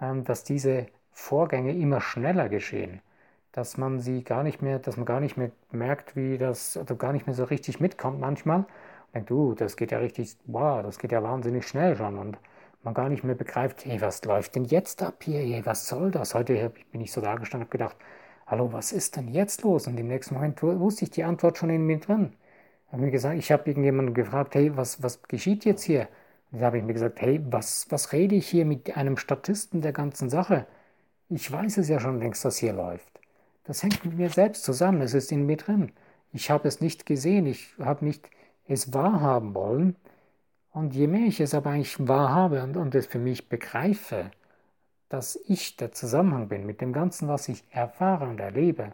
ähm, 0.00 0.24
dass 0.24 0.44
diese 0.44 0.86
Vorgänge 1.12 1.72
immer 1.72 2.00
schneller 2.00 2.48
geschehen, 2.48 3.00
dass 3.52 3.78
man 3.78 4.00
sie 4.00 4.22
gar 4.22 4.42
nicht 4.42 4.60
mehr, 4.62 4.78
dass 4.78 4.96
man 4.96 5.06
gar 5.06 5.20
nicht 5.20 5.36
mehr 5.36 5.50
merkt, 5.70 6.14
wie 6.16 6.38
das, 6.38 6.76
oder 6.76 6.94
gar 6.94 7.12
nicht 7.12 7.26
mehr 7.26 7.34
so 7.34 7.44
richtig 7.44 7.80
mitkommt 7.80 8.20
manchmal. 8.20 8.58
Und 8.58 9.14
denkt, 9.14 9.30
du, 9.30 9.54
das 9.54 9.76
geht 9.76 9.92
ja 9.92 9.98
richtig, 9.98 10.36
wow, 10.46 10.82
das 10.82 10.98
geht 10.98 11.12
ja 11.12 11.22
wahnsinnig 11.22 11.66
schnell 11.66 11.96
schon 11.96 12.18
und 12.18 12.38
man 12.82 12.94
gar 12.94 13.08
nicht 13.08 13.24
mehr 13.24 13.34
begreift, 13.34 13.84
hey, 13.84 14.00
was 14.00 14.24
läuft 14.24 14.54
denn 14.54 14.64
jetzt 14.64 15.02
ab 15.02 15.22
hier, 15.22 15.40
hey, 15.40 15.62
was 15.64 15.88
soll 15.88 16.10
das? 16.10 16.34
Heute 16.34 16.72
bin 16.92 17.00
ich 17.00 17.12
so 17.12 17.20
da 17.20 17.36
gestanden 17.36 17.66
und 17.66 17.72
habe 17.72 17.78
gedacht, 17.78 17.96
hallo, 18.46 18.72
was 18.72 18.92
ist 18.92 19.16
denn 19.16 19.28
jetzt 19.28 19.62
los? 19.62 19.86
Und 19.86 19.98
im 19.98 20.08
nächsten 20.08 20.34
Moment 20.34 20.62
wusste 20.62 21.04
ich 21.04 21.10
die 21.10 21.24
Antwort 21.24 21.58
schon 21.58 21.70
in 21.70 21.86
mir 21.86 21.98
drin. 21.98 22.32
Habe 22.92 23.02
mir 23.02 23.10
gesagt, 23.10 23.36
ich 23.36 23.50
habe 23.50 23.68
irgendjemanden 23.68 24.14
gefragt, 24.14 24.54
hey, 24.54 24.76
was, 24.76 25.02
was 25.02 25.22
geschieht 25.24 25.64
jetzt 25.64 25.82
hier? 25.82 26.08
Und 26.52 26.60
da 26.60 26.66
habe 26.66 26.78
ich 26.78 26.84
mir 26.84 26.92
gesagt, 26.92 27.20
hey, 27.20 27.40
was, 27.50 27.86
was 27.90 28.12
rede 28.12 28.36
ich 28.36 28.48
hier 28.48 28.64
mit 28.64 28.96
einem 28.96 29.16
Statisten 29.16 29.80
der 29.82 29.92
ganzen 29.92 30.30
Sache? 30.30 30.66
Ich 31.28 31.50
weiß 31.50 31.78
es 31.78 31.88
ja 31.88 31.98
schon 31.98 32.20
längst, 32.20 32.44
was 32.44 32.58
hier 32.58 32.72
läuft. 32.72 33.20
Das 33.64 33.82
hängt 33.82 34.04
mit 34.04 34.16
mir 34.16 34.30
selbst 34.30 34.62
zusammen, 34.62 35.00
es 35.02 35.12
ist 35.12 35.32
in 35.32 35.44
mir 35.44 35.56
drin. 35.56 35.90
Ich 36.32 36.50
habe 36.50 36.68
es 36.68 36.80
nicht 36.80 37.04
gesehen, 37.04 37.46
ich 37.46 37.74
habe 37.80 38.04
nicht 38.04 38.30
es 38.68 38.94
wahrhaben 38.94 39.54
wollen. 39.54 39.96
Und 40.76 40.94
je 40.94 41.06
mehr 41.06 41.26
ich 41.26 41.40
es 41.40 41.54
aber 41.54 41.70
eigentlich 41.70 42.06
wahrhabe 42.06 42.62
und, 42.62 42.76
und 42.76 42.94
es 42.94 43.06
für 43.06 43.18
mich 43.18 43.48
begreife, 43.48 44.30
dass 45.08 45.36
ich 45.46 45.78
der 45.78 45.92
Zusammenhang 45.92 46.48
bin 46.48 46.66
mit 46.66 46.82
dem 46.82 46.92
Ganzen, 46.92 47.28
was 47.28 47.48
ich 47.48 47.64
erfahre 47.70 48.26
und 48.26 48.40
erlebe, 48.40 48.92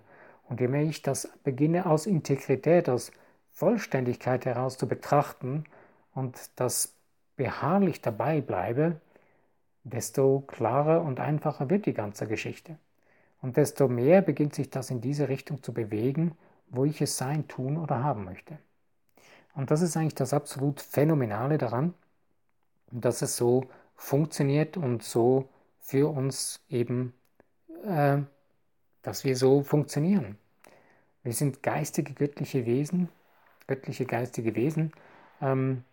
und 0.49 0.61
je 0.61 0.69
mehr 0.69 0.85
ich 0.85 1.03
das 1.03 1.29
beginne 1.43 1.87
aus 1.87 2.07
Integrität, 2.07 2.89
aus 2.89 3.11
Vollständigkeit 3.51 4.45
heraus 4.45 4.79
zu 4.79 4.87
betrachten 4.87 5.65
und 6.15 6.39
das 6.55 6.95
beharrlich 7.35 8.01
dabei 8.01 8.41
bleibe, 8.41 9.01
desto 9.83 10.45
klarer 10.47 11.03
und 11.03 11.19
einfacher 11.19 11.69
wird 11.69 11.87
die 11.87 11.95
ganze 11.95 12.29
Geschichte. 12.29 12.79
Und 13.41 13.57
desto 13.57 13.89
mehr 13.89 14.23
beginnt 14.23 14.55
sich 14.55 14.71
das 14.71 14.91
in 14.91 15.01
diese 15.01 15.29
Richtung 15.29 15.65
zu 15.65 15.75
bewegen, 15.75 16.37
wo 16.69 16.85
ich 16.85 17.03
es 17.03 17.17
sein, 17.17 17.49
tun 17.49 17.77
oder 17.77 18.05
haben 18.05 18.25
möchte. 18.25 18.57
Und 19.55 19.71
das 19.71 19.83
ist 19.83 19.97
eigentlich 19.97 20.15
das 20.15 20.33
absolut 20.33 20.81
Phänomenale 20.81 21.59
daran, 21.59 21.95
dass 22.91 23.23
es 23.23 23.37
so 23.37 23.67
funktioniert 23.97 24.77
und 24.77 25.03
so 25.03 25.49
für 25.81 26.11
uns 26.11 26.61
eben, 26.69 27.15
äh, 27.87 28.19
dass 29.03 29.25
wir 29.25 29.37
so 29.37 29.63
funktionieren. 29.63 30.39
Wir 31.23 31.33
sind 31.33 31.63
geistige, 31.63 32.15
göttliche 32.15 32.67
Wesen, 32.67 33.09
göttliche, 33.67 34.07
geistige 34.07 34.55
Wesen, 34.57 34.93
ähm, 35.41 35.85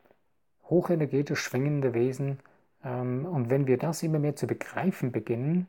hochenergetisch 0.69 1.41
schwingende 1.41 1.93
Wesen. 1.93 2.39
Ähm, 2.83 3.25
und 3.25 3.49
wenn 3.49 3.67
wir 3.67 3.77
das 3.77 4.03
immer 4.03 4.19
mehr 4.19 4.35
zu 4.35 4.47
begreifen 4.47 5.11
beginnen, 5.11 5.67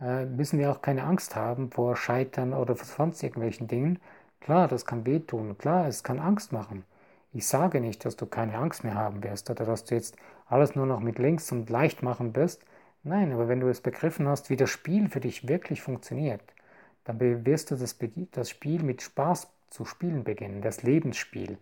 äh, 0.00 0.24
müssen 0.26 0.58
wir 0.58 0.70
auch 0.70 0.82
keine 0.82 1.04
Angst 1.04 1.36
haben 1.36 1.70
vor 1.70 1.96
Scheitern 1.96 2.52
oder 2.54 2.76
vor 2.76 2.86
sonst 2.86 3.22
irgendwelchen 3.22 3.68
Dingen. 3.68 4.00
Klar, 4.40 4.68
das 4.68 4.86
kann 4.86 5.06
wehtun. 5.06 5.58
Klar, 5.58 5.86
es 5.88 6.02
kann 6.02 6.18
Angst 6.18 6.52
machen. 6.52 6.84
Ich 7.32 7.46
sage 7.46 7.80
nicht, 7.80 8.04
dass 8.04 8.16
du 8.16 8.26
keine 8.26 8.56
Angst 8.58 8.84
mehr 8.84 8.94
haben 8.94 9.22
wirst 9.22 9.48
oder 9.48 9.64
dass 9.64 9.84
du 9.84 9.94
jetzt 9.94 10.16
alles 10.46 10.74
nur 10.74 10.86
noch 10.86 11.00
mit 11.00 11.18
links 11.18 11.50
und 11.50 11.70
leicht 11.70 12.02
machen 12.02 12.36
wirst. 12.36 12.64
Nein, 13.04 13.32
aber 13.32 13.48
wenn 13.48 13.60
du 13.60 13.68
es 13.68 13.80
begriffen 13.80 14.28
hast, 14.28 14.50
wie 14.50 14.56
das 14.56 14.70
Spiel 14.70 15.08
für 15.08 15.20
dich 15.20 15.48
wirklich 15.48 15.80
funktioniert, 15.82 16.42
dann 17.04 17.18
wirst 17.20 17.70
du 17.70 17.76
das, 17.76 17.98
das 18.32 18.50
Spiel 18.50 18.82
mit 18.82 19.02
Spaß 19.02 19.48
zu 19.70 19.84
spielen 19.84 20.24
beginnen, 20.24 20.62
das 20.62 20.82
Lebensspiel. 20.82 21.58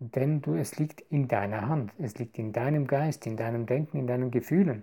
Denn 0.00 0.42
du, 0.42 0.54
es 0.56 0.78
liegt 0.78 1.00
in 1.02 1.28
deiner 1.28 1.68
Hand, 1.68 1.92
es 1.98 2.18
liegt 2.18 2.38
in 2.38 2.52
deinem 2.52 2.86
Geist, 2.86 3.26
in 3.26 3.36
deinem 3.36 3.66
Denken, 3.66 3.98
in 3.98 4.06
deinen 4.06 4.30
Gefühlen, 4.30 4.82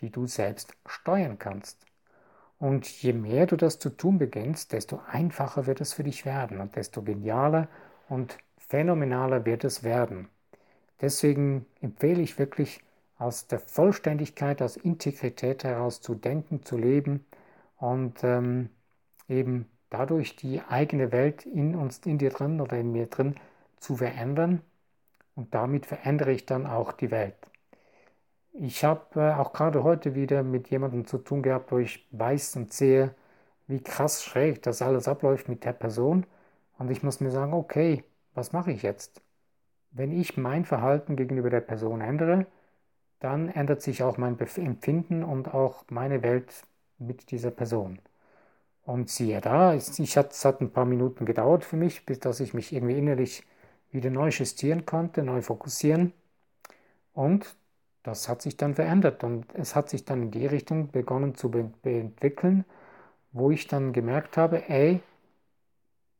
die 0.00 0.10
du 0.10 0.26
selbst 0.26 0.74
steuern 0.86 1.38
kannst. 1.38 1.84
Und 2.58 2.86
je 3.02 3.12
mehr 3.12 3.46
du 3.46 3.56
das 3.56 3.78
zu 3.78 3.90
tun 3.90 4.18
beginnst, 4.18 4.72
desto 4.72 5.00
einfacher 5.10 5.66
wird 5.66 5.80
es 5.80 5.92
für 5.92 6.04
dich 6.04 6.24
werden 6.24 6.60
und 6.60 6.76
desto 6.76 7.02
genialer 7.02 7.68
und 8.08 8.38
phänomenaler 8.68 9.44
wird 9.44 9.64
es 9.64 9.82
werden. 9.82 10.28
Deswegen 11.00 11.66
empfehle 11.80 12.22
ich 12.22 12.38
wirklich, 12.38 12.80
aus 13.18 13.46
der 13.46 13.60
Vollständigkeit, 13.60 14.60
aus 14.62 14.76
Integrität 14.76 15.64
heraus 15.64 16.00
zu 16.00 16.14
denken, 16.14 16.64
zu 16.64 16.76
leben 16.76 17.24
und 17.78 18.24
ähm, 18.24 18.70
eben 19.28 19.68
dadurch 19.90 20.36
die 20.36 20.62
eigene 20.62 21.12
Welt 21.12 21.46
in 21.46 21.74
uns, 21.76 21.98
in 22.04 22.18
dir 22.18 22.30
drin 22.30 22.60
oder 22.60 22.78
in 22.78 22.92
mir 22.92 23.06
drin 23.06 23.36
zu 23.78 23.96
verändern. 23.96 24.62
Und 25.36 25.54
damit 25.54 25.86
verändere 25.86 26.32
ich 26.32 26.46
dann 26.46 26.66
auch 26.66 26.92
die 26.92 27.10
Welt. 27.10 27.36
Ich 28.52 28.84
habe 28.84 29.20
äh, 29.20 29.34
auch 29.34 29.52
gerade 29.52 29.82
heute 29.84 30.14
wieder 30.14 30.42
mit 30.42 30.70
jemandem 30.70 31.06
zu 31.06 31.18
tun 31.18 31.42
gehabt, 31.42 31.72
wo 31.72 31.78
ich 31.78 32.06
weiß 32.12 32.56
und 32.56 32.72
sehe, 32.72 33.14
wie 33.66 33.82
krass 33.82 34.24
schräg 34.24 34.62
das 34.62 34.82
alles 34.82 35.08
abläuft 35.08 35.48
mit 35.48 35.64
der 35.64 35.72
Person. 35.72 36.26
Und 36.78 36.90
ich 36.90 37.02
muss 37.02 37.20
mir 37.20 37.30
sagen, 37.30 37.52
okay, 37.52 38.04
was 38.34 38.52
mache 38.52 38.72
ich 38.72 38.82
jetzt? 38.82 39.22
Wenn 39.90 40.12
ich 40.12 40.36
mein 40.36 40.64
Verhalten 40.64 41.16
gegenüber 41.16 41.50
der 41.50 41.60
Person 41.60 42.00
ändere, 42.00 42.46
dann 43.20 43.48
ändert 43.48 43.82
sich 43.82 44.02
auch 44.02 44.18
mein 44.18 44.38
Empfinden 44.38 45.24
und 45.24 45.54
auch 45.54 45.84
meine 45.88 46.22
Welt 46.22 46.64
mit 46.98 47.30
dieser 47.30 47.50
Person. 47.50 48.00
Und 48.84 49.08
siehe 49.08 49.40
da, 49.40 49.74
ich 49.74 50.16
hat, 50.16 50.32
es 50.32 50.44
hat 50.44 50.60
ein 50.60 50.70
paar 50.72 50.84
Minuten 50.84 51.24
gedauert 51.24 51.64
für 51.64 51.76
mich, 51.76 52.04
bis 52.06 52.20
dass 52.20 52.40
ich 52.40 52.54
mich 52.54 52.72
irgendwie 52.72 52.98
innerlich 52.98 53.44
wieder 53.92 54.10
neu 54.10 54.28
justieren 54.28 54.84
konnte, 54.84 55.22
neu 55.22 55.40
fokussieren. 55.40 56.12
Und 57.14 57.56
das 58.02 58.28
hat 58.28 58.42
sich 58.42 58.56
dann 58.58 58.74
verändert 58.74 59.24
und 59.24 59.46
es 59.54 59.74
hat 59.74 59.88
sich 59.88 60.04
dann 60.04 60.22
in 60.24 60.30
die 60.30 60.46
Richtung 60.46 60.90
begonnen 60.90 61.34
zu 61.34 61.50
be 61.50 61.70
entwickeln, 61.84 62.64
wo 63.32 63.50
ich 63.50 63.66
dann 63.68 63.92
gemerkt 63.92 64.36
habe, 64.36 64.68
ey, 64.68 65.00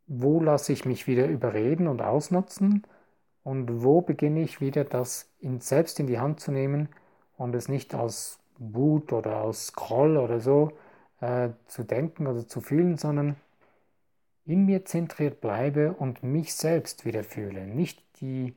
wo 0.07 0.41
lasse 0.41 0.73
ich 0.73 0.85
mich 0.85 1.07
wieder 1.07 1.27
überreden 1.27 1.89
und 1.89 2.03
ausnutzen 2.03 2.87
und 3.43 3.83
wo 3.85 4.01
beginne 4.03 4.43
ich 4.43 4.61
wieder 4.61 4.85
das 4.85 5.29
in, 5.41 5.61
selbst 5.61 6.01
in 6.01 6.07
die 6.07 6.19
Hand 6.19 6.41
zu 6.41 6.53
nehmen 6.53 6.89
und 7.37 7.55
es 7.55 7.69
nicht 7.69 7.95
aus 7.95 8.39
Wut 8.59 9.13
oder 9.13 9.43
aus 9.43 9.73
Groll 9.75 10.17
oder 10.17 10.41
so 10.41 10.73
äh, 11.21 11.51
zu 11.67 11.85
denken 11.85 12.27
oder 12.27 12.47
zu 12.49 12.61
fühlen, 12.61 12.97
sondern 12.97 13.37
in 14.47 14.67
mir 14.67 14.85
zentriert 14.85 15.41
bleibe 15.41 15.93
und 15.95 16.23
mich 16.23 16.55
selbst 16.55 17.05
wieder 17.05 17.25
fühle. 17.25 17.67
Nicht 17.67 18.03
die 18.21 18.55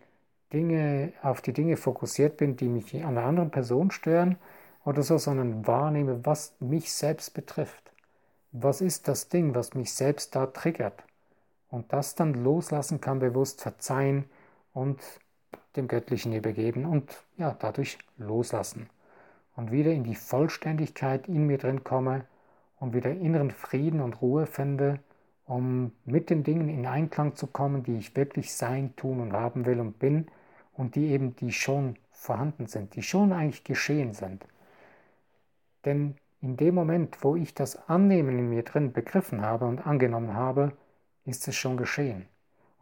Dinge, 0.54 1.14
auf 1.22 1.42
die 1.42 1.54
Dinge 1.54 1.78
fokussiert 1.78 2.38
bin, 2.38 2.56
die 2.58 2.70
mich 2.70 2.94
an 2.96 3.18
einer 3.18 3.28
anderen 3.28 3.52
Person 3.52 3.92
stören 3.92 4.38
oder 4.86 5.04
so, 5.04 5.18
sondern 5.18 5.68
wahrnehme, 5.68 6.26
was 6.26 6.56
mich 6.60 6.94
selbst 6.94 7.34
betrifft. 7.34 7.92
Was 8.52 8.82
ist 8.82 9.08
das 9.08 9.30
Ding, 9.30 9.56
was 9.56 9.74
mich 9.76 9.94
selbst 9.94 10.36
da 10.36 10.48
triggert? 10.48 11.04
Und 11.70 11.92
das 11.92 12.16
dann 12.16 12.34
loslassen 12.34 13.02
kann, 13.02 13.20
bewusst 13.20 13.62
verzeihen 13.62 14.26
und 14.74 15.02
dem 15.76 15.88
Göttlichen 15.88 16.34
übergeben 16.34 16.86
und 16.86 17.24
ja, 17.38 17.56
dadurch 17.60 17.98
loslassen. 18.18 18.90
Und 19.56 19.72
wieder 19.72 19.92
in 19.92 20.04
die 20.04 20.16
Vollständigkeit 20.16 21.28
in 21.28 21.48
mir 21.48 21.58
drin 21.58 21.84
komme 21.84 22.26
und 22.80 22.94
wieder 22.94 23.12
inneren 23.12 23.52
Frieden 23.52 24.02
und 24.02 24.22
Ruhe 24.22 24.46
finde, 24.46 25.00
um 25.46 25.94
mit 26.06 26.30
den 26.30 26.44
Dingen 26.44 26.70
in 26.70 26.86
Einklang 26.86 27.36
zu 27.36 27.48
kommen, 27.48 27.84
die 27.84 27.98
ich 27.98 28.16
wirklich 28.16 28.54
sein, 28.54 28.96
tun 28.96 29.20
und 29.20 29.34
haben 29.34 29.66
will 29.66 29.80
und 29.80 29.98
bin 30.00 30.28
und 30.74 30.96
die 30.96 31.08
eben, 31.08 31.36
die 31.36 31.52
schon 31.52 31.98
vorhanden 32.12 32.68
sind, 32.68 32.96
die 32.96 33.02
schon 33.02 33.32
eigentlich 33.32 33.64
geschehen 33.64 34.14
sind. 34.14 34.46
Denn 35.86 36.16
in 36.42 36.58
dem 36.58 36.76
Moment, 36.76 37.24
wo 37.24 37.36
ich 37.36 37.54
das 37.54 37.90
Annehmen 37.90 38.38
in 38.38 38.50
mir 38.50 38.64
drin 38.64 38.92
begriffen 38.92 39.42
habe 39.42 39.66
und 39.66 39.88
angenommen 39.88 40.34
habe, 40.34 40.74
ist 41.28 41.48
es 41.48 41.56
schon 41.56 41.78
geschehen. 41.78 42.26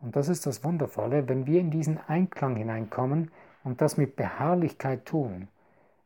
Und 0.02 0.16
das 0.16 0.30
ist 0.30 0.46
das 0.46 0.64
Wundervolle, 0.64 1.28
wenn 1.28 1.48
wir 1.48 1.60
in 1.60 1.72
diesen 1.72 1.98
Einklang 1.98 2.56
hineinkommen 2.56 3.32
und 3.64 3.82
das 3.82 3.98
mit 3.98 4.16
Beharrlichkeit 4.16 5.06
tun, 5.06 5.48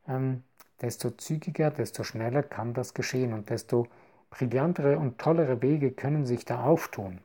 ähm, 0.08 0.44
desto 0.82 1.12
zügiger, 1.12 1.70
desto 1.70 2.04
schneller 2.04 2.42
kann 2.42 2.74
das 2.74 2.94
geschehen 2.94 3.34
und 3.34 3.50
desto 3.50 3.88
brillantere 4.30 4.98
und 4.98 5.18
tollere 5.18 5.62
Wege 5.62 5.92
können 5.92 6.26
sich 6.26 6.46
da 6.46 6.64
auftun. 6.64 7.20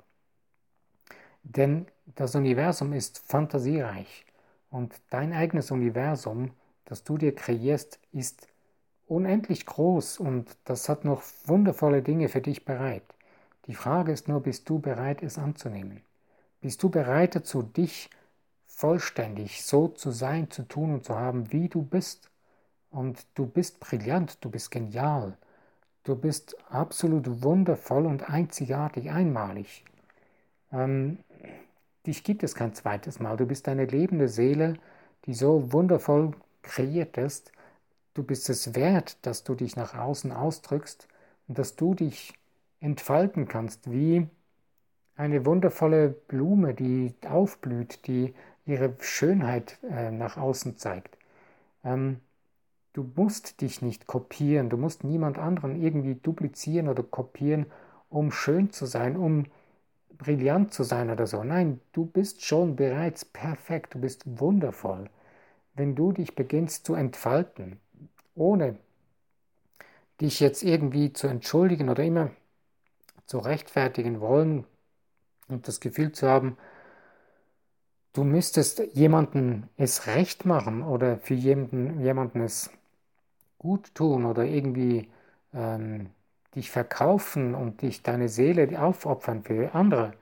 Denn 1.45 1.87
das 2.17 2.35
Universum 2.35 2.93
ist 2.93 3.19
fantasiereich 3.19 4.27
und 4.71 4.95
dein 5.11 5.33
eigenes 5.33 5.71
Universum, 5.71 6.51
das 6.87 7.05
du 7.05 7.19
dir 7.19 7.35
kreierst, 7.35 8.01
ist 8.11 8.49
unendlich 9.07 9.67
groß 9.67 10.19
und 10.19 10.57
das 10.65 10.89
hat 10.89 11.05
noch 11.05 11.23
wundervolle 11.45 12.03
Dinge 12.03 12.29
für 12.29 12.41
dich 12.41 12.65
bereit. 12.65 13.14
Die 13.67 13.75
Frage 13.75 14.13
ist 14.13 14.29
nur, 14.29 14.41
bist 14.41 14.69
du 14.69 14.79
bereit, 14.79 15.23
es 15.23 15.39
anzunehmen? 15.39 16.03
Bist 16.61 16.83
du 16.83 16.91
bereit 16.91 17.35
dazu, 17.35 17.63
dich 17.63 18.11
vollständig 18.67 19.65
so 19.65 19.89
zu 19.89 20.11
sein, 20.11 20.51
zu 20.51 20.65
tun 20.65 20.93
und 20.95 21.05
zu 21.05 21.15
haben, 21.17 21.53
wie 21.53 21.69
du 21.69 21.83
bist? 21.83 22.31
Und 22.91 23.27
du 23.35 23.47
bist 23.47 23.81
brillant, 23.81 24.39
du 24.45 24.51
bist 24.51 24.71
genial, 24.71 25.37
du 26.05 26.15
bist 26.15 26.57
absolut 26.71 27.43
wundervoll 27.43 28.07
und 28.07 28.29
einzigartig, 28.31 29.11
einmalig. 29.11 29.85
Ähm, 30.73 31.19
dich 32.07 32.23
gibt 32.23 32.43
es 32.43 32.55
kein 32.55 32.75
zweites 32.75 33.19
Mal. 33.19 33.37
Du 33.37 33.47
bist 33.47 33.69
eine 33.69 33.87
lebende 33.87 34.29
Seele, 34.29 34.75
die 35.25 35.35
so 35.35 35.73
wundervoll 35.73 36.33
kreiert 36.63 37.17
ist. 37.17 37.51
Du 38.13 38.23
bist 38.23 38.49
es 38.49 38.75
wert, 38.75 39.17
dass 39.23 39.43
du 39.43 39.55
dich 39.55 39.75
nach 39.77 39.95
außen 39.95 40.33
ausdrückst 40.33 41.09
und 41.49 41.59
dass 41.59 41.77
du 41.77 41.95
dich 41.95 42.35
entfalten 42.85 43.49
kannst 43.49 43.91
wie 43.93 44.29
eine 45.17 45.47
wundervolle 45.47 46.11
Blume, 46.11 46.75
die 46.75 47.15
aufblüht, 47.29 48.07
die 48.07 48.35
ihre 48.67 48.95
Schönheit 49.01 49.79
äh, 49.91 50.11
nach 50.11 50.37
außen 50.37 50.79
zeigt. 50.79 51.19
Ähm, 51.85 52.21
Du 52.95 53.11
musst 53.17 53.61
dich 53.61 53.83
nicht 53.83 54.07
kopieren, 54.07 54.71
du 54.71 54.77
musst 54.77 55.03
niemand 55.03 55.37
anderen 55.37 55.83
irgendwie 55.83 56.15
duplizieren 56.15 56.89
oder 56.89 57.03
kopieren, 57.03 57.67
um 58.09 58.31
schön 58.31 58.71
zu 58.71 58.87
sein, 58.87 59.17
um 59.17 59.47
brillant 60.17 60.73
zu 60.73 60.85
sein 60.85 61.11
oder 61.11 61.27
so. 61.27 61.43
Nein, 61.43 61.81
du 61.93 62.07
bist 62.07 62.45
schon 62.45 62.77
bereits 62.77 63.25
perfekt, 63.25 63.95
du 63.95 64.01
bist 64.01 64.23
wundervoll. 64.39 65.11
Wenn 65.75 65.97
du 65.97 66.13
dich 66.13 66.37
beginnst 66.37 66.87
zu 66.87 66.95
entfalten, 66.95 67.81
ohne 68.37 68.77
dich 70.21 70.39
jetzt 70.39 70.63
irgendwie 70.63 71.13
zu 71.13 71.27
entschuldigen 71.27 71.89
oder 71.89 72.05
immer 72.05 72.31
zu 73.27 73.39
rechtfertigen 73.39 74.21
wollen 74.21 74.65
und 75.49 75.69
das 75.69 75.81
Gefühl 75.81 76.13
zu 76.13 76.29
haben, 76.29 76.57
du 78.13 78.25
müsstest 78.25 78.81
jemanden 78.95 79.69
es 79.77 80.07
recht 80.07 80.45
machen 80.45 80.83
oder 80.83 81.19
für 81.19 81.35
jemanden, 81.35 82.01
jemanden 82.01 82.41
es 82.41 82.71
gut 83.59 83.95
tun 83.95 84.25
oder 84.25 84.45
irgendwie 84.45 85.09
ähm, 85.55 86.11
dich 86.55 86.71
verkaufen 86.71 87.55
und 87.55 87.83
dich 87.83 88.03
deine 88.03 88.29
Seele 88.29 88.81
aufopfern 88.81 89.43
für 89.43 89.75
andere, 89.75 90.13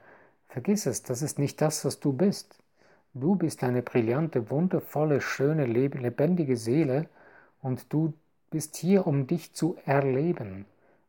vergiss 0.49 0.87
es, 0.87 1.03
das 1.03 1.23
ist 1.23 1.39
nicht 1.39 1.61
das, 1.61 1.85
was 1.85 2.01
du 2.01 2.13
bist. 2.13 2.59
Du 3.15 3.37
bist 3.37 3.63
eine 3.63 3.83
brillante, 3.83 4.49
wundervolle, 4.51 5.21
schöne, 5.21 5.67
lebendige 5.67 6.57
Seele 6.57 7.09
und 7.61 7.93
du 7.93 8.15
bist 8.51 8.77
hier, 8.77 9.07
um 9.07 9.27
dich 9.27 9.53
zu 9.55 9.77
erleben. 9.85 10.65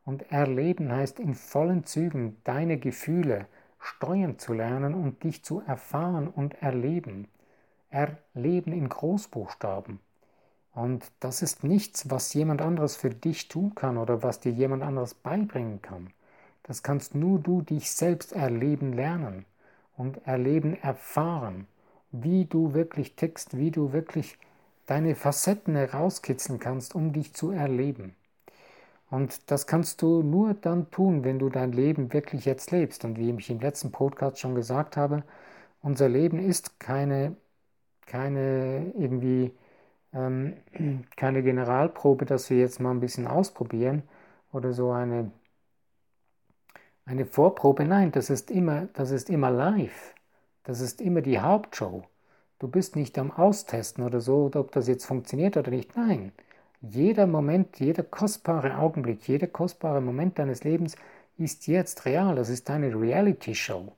Und 0.05 0.31
erleben 0.31 0.91
heißt 0.91 1.19
in 1.19 1.33
vollen 1.33 1.85
Zügen 1.85 2.37
deine 2.43 2.77
Gefühle 2.77 3.47
steuern 3.79 4.39
zu 4.39 4.53
lernen 4.53 4.93
und 4.93 5.23
dich 5.23 5.43
zu 5.43 5.61
erfahren 5.61 6.27
und 6.27 6.61
erleben. 6.61 7.27
Erleben 7.89 8.73
in 8.73 8.89
Großbuchstaben. 8.89 9.99
Und 10.73 11.11
das 11.19 11.41
ist 11.41 11.63
nichts, 11.63 12.09
was 12.09 12.33
jemand 12.33 12.61
anderes 12.61 12.95
für 12.95 13.11
dich 13.11 13.47
tun 13.47 13.75
kann 13.75 13.97
oder 13.97 14.23
was 14.23 14.39
dir 14.39 14.51
jemand 14.51 14.81
anderes 14.81 15.13
beibringen 15.13 15.81
kann. 15.81 16.09
Das 16.63 16.81
kannst 16.81 17.13
nur 17.13 17.39
du 17.39 17.61
dich 17.61 17.91
selbst 17.91 18.31
erleben 18.31 18.93
lernen 18.93 19.45
und 19.95 20.25
erleben 20.25 20.75
erfahren, 20.81 21.67
wie 22.11 22.45
du 22.45 22.73
wirklich 22.73 23.15
tickst, 23.15 23.57
wie 23.57 23.69
du 23.69 23.93
wirklich 23.93 24.37
deine 24.85 25.15
Facetten 25.15 25.75
herauskitzeln 25.75 26.59
kannst, 26.59 26.95
um 26.95 27.13
dich 27.13 27.33
zu 27.33 27.51
erleben. 27.51 28.15
Und 29.13 29.51
das 29.51 29.67
kannst 29.67 30.01
du 30.01 30.23
nur 30.23 30.55
dann 30.55 30.89
tun, 30.89 31.23
wenn 31.23 31.37
du 31.37 31.49
dein 31.49 31.71
Leben 31.71 32.13
wirklich 32.13 32.45
jetzt 32.45 32.71
lebst. 32.71 33.05
Und 33.05 33.19
wie 33.19 33.29
ich 33.29 33.49
im 33.51 33.59
letzten 33.59 33.91
Podcast 33.91 34.39
schon 34.39 34.55
gesagt 34.55 34.97
habe, 34.97 35.23
unser 35.83 36.09
Leben 36.09 36.39
ist 36.39 36.79
keine, 36.79 37.35
keine 38.07 38.91
irgendwie 38.97 39.51
ähm, 40.13 40.55
keine 41.15 41.43
Generalprobe, 41.43 42.25
dass 42.25 42.49
wir 42.49 42.57
jetzt 42.57 42.79
mal 42.79 42.91
ein 42.91 43.01
bisschen 43.01 43.27
ausprobieren 43.27 44.03
oder 44.51 44.73
so 44.73 44.91
eine, 44.91 45.31
eine 47.05 47.25
Vorprobe. 47.27 47.85
Nein, 47.85 48.11
das 48.11 48.31
ist, 48.31 48.49
immer, 48.49 48.87
das 48.93 49.11
ist 49.11 49.29
immer 49.29 49.51
live. 49.51 50.15
Das 50.63 50.81
ist 50.81 51.01
immer 51.01 51.21
die 51.21 51.39
Hauptshow. 51.39 52.03
Du 52.57 52.67
bist 52.67 52.95
nicht 52.95 53.19
am 53.19 53.31
Austesten 53.31 54.03
oder 54.03 54.21
so, 54.21 54.49
ob 54.55 54.71
das 54.71 54.87
jetzt 54.87 55.05
funktioniert 55.05 55.55
oder 55.55 55.69
nicht. 55.69 55.95
Nein, 55.95 56.31
jeder 56.83 57.27
Moment, 57.27 57.79
jeder 57.79 58.03
kostbare 58.03 58.77
Augenblick, 58.77 59.27
jeder 59.27 59.47
kostbare 59.47 60.01
Moment 60.01 60.37
deines 60.39 60.63
Lebens 60.63 60.95
ist 61.37 61.67
jetzt 61.67 62.05
real. 62.05 62.35
Das 62.35 62.49
ist 62.49 62.69
eine 62.69 62.93
Reality-Show. 62.93 63.93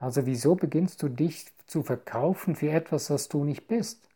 Also 0.00 0.26
wieso 0.26 0.56
beginnst 0.56 1.02
du 1.02 1.08
dich 1.08 1.46
zu 1.66 1.82
verkaufen 1.82 2.56
für 2.56 2.70
etwas, 2.70 3.10
was 3.10 3.28
du 3.28 3.44
nicht 3.44 3.68
bist? 3.68 4.08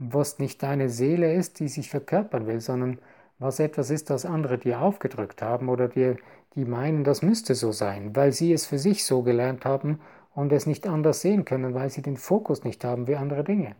was 0.00 0.38
nicht 0.38 0.62
deine 0.62 0.88
Seele 0.88 1.34
ist, 1.34 1.60
die 1.60 1.68
sich 1.68 1.90
verkörpern 1.90 2.46
will, 2.46 2.60
sondern 2.60 2.98
was 3.38 3.60
etwas 3.60 3.90
ist, 3.90 4.10
das 4.10 4.24
andere 4.24 4.58
dir 4.58 4.80
aufgedrückt 4.80 5.42
haben 5.42 5.68
oder 5.68 5.88
dir, 5.88 6.16
die 6.54 6.64
meinen, 6.64 7.04
das 7.04 7.22
müsste 7.22 7.54
so 7.54 7.70
sein, 7.70 8.16
weil 8.16 8.32
sie 8.32 8.52
es 8.52 8.66
für 8.66 8.78
sich 8.78 9.04
so 9.04 9.22
gelernt 9.22 9.64
haben 9.64 10.00
und 10.34 10.52
es 10.52 10.66
nicht 10.66 10.86
anders 10.86 11.20
sehen 11.20 11.44
können, 11.44 11.74
weil 11.74 11.90
sie 11.90 12.02
den 12.02 12.16
Fokus 12.16 12.64
nicht 12.64 12.82
haben 12.84 13.06
wie 13.06 13.16
andere 13.16 13.44
Dinge. 13.44 13.76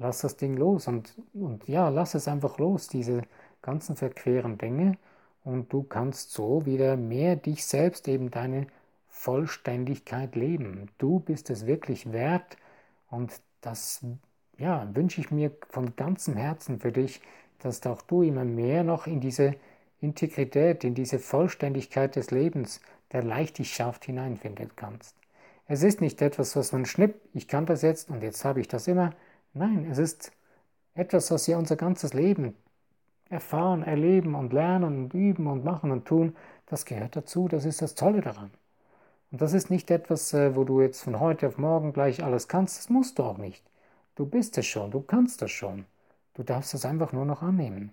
Lass 0.00 0.22
das 0.22 0.36
Ding 0.36 0.56
los 0.56 0.88
und, 0.88 1.14
und 1.34 1.68
ja, 1.68 1.90
lass 1.90 2.14
es 2.14 2.26
einfach 2.26 2.58
los, 2.58 2.88
diese 2.88 3.22
ganzen 3.60 3.96
verqueren 3.96 4.56
Dinge 4.56 4.96
und 5.44 5.72
du 5.72 5.82
kannst 5.82 6.32
so 6.32 6.64
wieder 6.64 6.96
mehr 6.96 7.36
dich 7.36 7.66
selbst, 7.66 8.08
eben 8.08 8.30
deine 8.30 8.66
Vollständigkeit 9.08 10.34
leben. 10.36 10.88
Du 10.96 11.20
bist 11.20 11.50
es 11.50 11.66
wirklich 11.66 12.12
wert 12.12 12.56
und 13.10 13.42
das 13.60 14.02
ja, 14.56 14.88
wünsche 14.94 15.20
ich 15.20 15.30
mir 15.30 15.52
von 15.68 15.94
ganzem 15.96 16.34
Herzen 16.34 16.80
für 16.80 16.92
dich, 16.92 17.20
dass 17.58 17.84
auch 17.86 18.00
du 18.00 18.22
immer 18.22 18.46
mehr 18.46 18.84
noch 18.84 19.06
in 19.06 19.20
diese 19.20 19.54
Integrität, 20.00 20.82
in 20.82 20.94
diese 20.94 21.18
Vollständigkeit 21.18 22.16
des 22.16 22.30
Lebens, 22.30 22.80
der 23.12 23.22
Leichtigkeit 23.22 24.02
hineinfinden 24.02 24.70
kannst. 24.76 25.14
Es 25.66 25.82
ist 25.82 26.00
nicht 26.00 26.22
etwas, 26.22 26.56
was 26.56 26.72
man 26.72 26.86
schnipp, 26.86 27.16
ich 27.34 27.48
kann 27.48 27.66
das 27.66 27.82
jetzt 27.82 28.08
und 28.08 28.22
jetzt 28.22 28.44
habe 28.46 28.60
ich 28.60 28.68
das 28.68 28.88
immer. 28.88 29.12
Nein, 29.52 29.86
es 29.90 29.98
ist 29.98 30.32
etwas, 30.94 31.30
was 31.30 31.48
wir 31.48 31.58
unser 31.58 31.76
ganzes 31.76 32.14
Leben 32.14 32.54
erfahren, 33.28 33.82
erleben 33.82 34.34
und 34.34 34.52
lernen 34.52 35.04
und 35.04 35.14
üben 35.14 35.46
und 35.46 35.64
machen 35.64 35.90
und 35.90 36.06
tun. 36.06 36.36
Das 36.66 36.84
gehört 36.84 37.16
dazu, 37.16 37.48
das 37.48 37.64
ist 37.64 37.82
das 37.82 37.94
Tolle 37.94 38.20
daran. 38.20 38.50
Und 39.32 39.40
das 39.40 39.52
ist 39.52 39.70
nicht 39.70 39.90
etwas, 39.90 40.34
äh, 40.34 40.56
wo 40.56 40.64
du 40.64 40.80
jetzt 40.80 41.02
von 41.02 41.20
heute 41.20 41.48
auf 41.48 41.58
morgen 41.58 41.92
gleich 41.92 42.22
alles 42.24 42.48
kannst, 42.48 42.78
das 42.78 42.90
musst 42.90 43.18
du 43.18 43.24
auch 43.24 43.38
nicht. 43.38 43.64
Du 44.16 44.26
bist 44.26 44.58
es 44.58 44.66
schon, 44.66 44.90
du 44.90 45.00
kannst 45.00 45.42
das 45.42 45.50
schon. 45.50 45.86
Du 46.34 46.42
darfst 46.42 46.74
es 46.74 46.84
einfach 46.84 47.12
nur 47.12 47.24
noch 47.24 47.42
annehmen. 47.42 47.92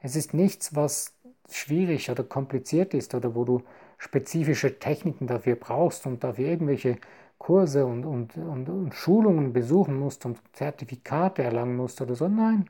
Es 0.00 0.16
ist 0.16 0.34
nichts, 0.34 0.74
was 0.76 1.16
schwierig 1.50 2.10
oder 2.10 2.24
kompliziert 2.24 2.94
ist 2.94 3.14
oder 3.14 3.34
wo 3.34 3.44
du 3.44 3.62
spezifische 3.98 4.78
Techniken 4.78 5.26
dafür 5.26 5.56
brauchst 5.56 6.06
und 6.06 6.22
dafür 6.24 6.48
irgendwelche 6.48 6.98
Kurse 7.38 7.86
und, 7.86 8.04
und, 8.04 8.36
und, 8.36 8.68
und 8.68 8.94
Schulungen 8.94 9.52
besuchen 9.52 9.98
musst 9.98 10.26
und 10.26 10.40
Zertifikate 10.52 11.42
erlangen 11.42 11.76
musst 11.76 12.00
oder 12.00 12.14
so. 12.14 12.28
Nein, 12.28 12.68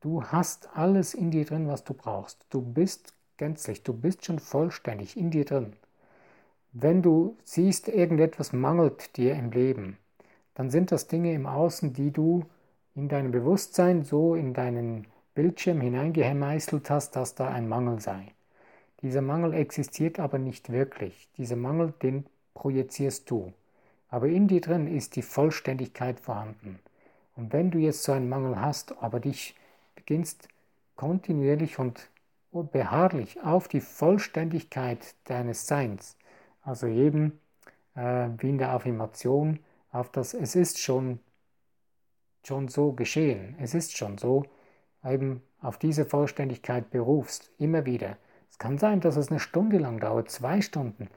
du 0.00 0.22
hast 0.24 0.76
alles 0.76 1.14
in 1.14 1.30
dir 1.30 1.44
drin, 1.44 1.68
was 1.68 1.84
du 1.84 1.94
brauchst. 1.94 2.44
Du 2.50 2.62
bist 2.62 3.12
gänzlich, 3.36 3.82
du 3.82 3.92
bist 3.92 4.24
schon 4.24 4.38
vollständig 4.38 5.16
in 5.16 5.30
dir 5.30 5.44
drin. 5.44 5.74
Wenn 6.72 7.02
du 7.02 7.36
siehst, 7.44 7.88
irgendetwas 7.88 8.52
mangelt 8.52 9.16
dir 9.16 9.34
im 9.34 9.50
Leben, 9.50 9.98
dann 10.54 10.70
sind 10.70 10.92
das 10.92 11.06
Dinge 11.06 11.32
im 11.32 11.46
Außen, 11.46 11.92
die 11.92 12.10
du 12.10 12.44
in 12.94 13.08
deinem 13.08 13.30
Bewusstsein 13.30 14.02
so 14.02 14.34
in 14.34 14.54
deinen 14.54 15.06
Bildschirm 15.34 15.80
hineingemeißelt 15.80 16.90
hast, 16.90 17.14
dass 17.14 17.36
da 17.36 17.48
ein 17.48 17.68
Mangel 17.68 18.00
sei. 18.00 18.32
Dieser 19.02 19.22
Mangel 19.22 19.54
existiert 19.54 20.18
aber 20.18 20.38
nicht 20.38 20.70
wirklich. 20.70 21.28
Dieser 21.36 21.54
Mangel, 21.54 21.94
den 22.02 22.26
projizierst 22.54 23.30
du. 23.30 23.52
Aber 24.10 24.28
in 24.28 24.48
dir 24.48 24.60
drin 24.60 24.86
ist 24.86 25.16
die 25.16 25.22
Vollständigkeit 25.22 26.20
vorhanden. 26.20 26.78
Und 27.36 27.52
wenn 27.52 27.70
du 27.70 27.78
jetzt 27.78 28.02
so 28.02 28.12
einen 28.12 28.28
Mangel 28.28 28.60
hast, 28.60 29.00
aber 29.02 29.20
dich 29.20 29.54
beginnst 29.94 30.48
kontinuierlich 30.96 31.78
und 31.78 32.08
beharrlich 32.72 33.40
auf 33.42 33.68
die 33.68 33.80
Vollständigkeit 33.80 35.14
deines 35.24 35.66
Seins, 35.66 36.16
also 36.62 36.86
eben 36.86 37.38
äh, 37.94 38.28
wie 38.38 38.48
in 38.48 38.58
der 38.58 38.70
Affirmation, 38.70 39.60
auf 39.92 40.10
das 40.10 40.34
es 40.34 40.56
ist 40.56 40.78
schon, 40.78 41.20
schon 42.44 42.68
so 42.68 42.92
geschehen, 42.92 43.54
es 43.60 43.74
ist 43.74 43.96
schon 43.96 44.18
so, 44.18 44.44
eben 45.04 45.42
auf 45.60 45.78
diese 45.78 46.04
Vollständigkeit 46.04 46.90
berufst, 46.90 47.50
immer 47.58 47.84
wieder. 47.84 48.16
Es 48.50 48.58
kann 48.58 48.78
sein, 48.78 49.00
dass 49.00 49.16
es 49.16 49.30
eine 49.30 49.40
Stunde 49.40 49.78
lang 49.78 50.00
dauert, 50.00 50.30
zwei 50.30 50.60
Stunden, 50.60 51.08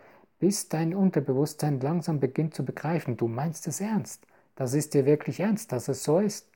bis 0.42 0.68
dein 0.70 0.96
Unterbewusstsein 0.96 1.80
langsam 1.80 2.20
beginnt 2.20 2.56
zu 2.56 2.66
begreifen, 2.66 3.16
du 3.16 3.28
meinst 3.28 3.68
es 3.68 3.80
ernst. 3.80 4.26
Das 4.56 4.74
ist 4.74 4.96
dir 4.96 5.06
wirklich 5.06 5.40
ernst, 5.40 5.72
dass 5.72 5.88
es 5.88 6.04
so 6.04 6.20
ist. 6.20 6.50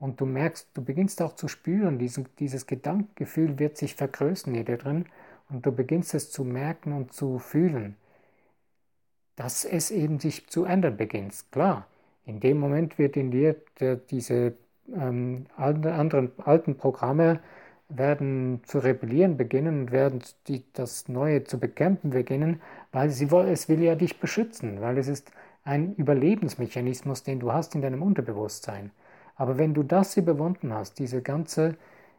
Und 0.00 0.20
du 0.20 0.26
merkst, 0.26 0.68
du 0.74 0.84
beginnst 0.84 1.22
auch 1.22 1.34
zu 1.34 1.46
spüren, 1.46 2.00
diesen, 2.00 2.28
dieses 2.40 2.66
Gedankengefühl 2.66 3.58
wird 3.60 3.76
sich 3.76 3.94
vergrößern 3.94 4.54
dir 4.54 4.76
drin 4.76 5.06
und 5.48 5.64
du 5.64 5.72
beginnst 5.72 6.14
es 6.14 6.30
zu 6.32 6.42
merken 6.44 6.92
und 6.92 7.12
zu 7.12 7.38
fühlen, 7.38 7.96
dass 9.36 9.64
es 9.64 9.92
eben 9.92 10.18
sich 10.18 10.48
zu 10.48 10.64
ändern 10.64 10.96
beginnt. 10.96 11.44
Klar, 11.52 11.86
in 12.26 12.40
dem 12.40 12.58
Moment 12.58 12.98
wird 12.98 13.16
in 13.16 13.30
dir 13.30 13.54
der, 13.78 13.96
diese 13.96 14.54
ähm, 14.92 15.46
anderen 15.56 16.32
alten 16.38 16.76
Programme 16.76 17.38
werden 17.88 18.60
zu 18.64 18.78
rebellieren 18.78 19.36
beginnen 19.36 19.82
und 19.82 19.92
werden 19.92 20.22
die, 20.46 20.64
das 20.74 21.08
Neue 21.08 21.44
zu 21.44 21.58
bekämpfen 21.58 22.10
beginnen, 22.10 22.60
weil 22.92 23.10
sie, 23.10 23.26
es 23.26 23.68
will 23.68 23.82
ja 23.82 23.94
dich 23.94 24.20
beschützen, 24.20 24.80
weil 24.80 24.98
es 24.98 25.08
ist 25.08 25.32
ein 25.64 25.94
Überlebensmechanismus, 25.94 27.22
den 27.22 27.40
du 27.40 27.52
hast 27.52 27.74
in 27.74 27.82
deinem 27.82 28.02
Unterbewusstsein. 28.02 28.90
Aber 29.36 29.58
wenn 29.58 29.74
du 29.74 29.82
das 29.82 30.16
überwunden 30.16 30.72
hast, 30.72 30.98
diese 30.98 31.22
ganze 31.22 31.76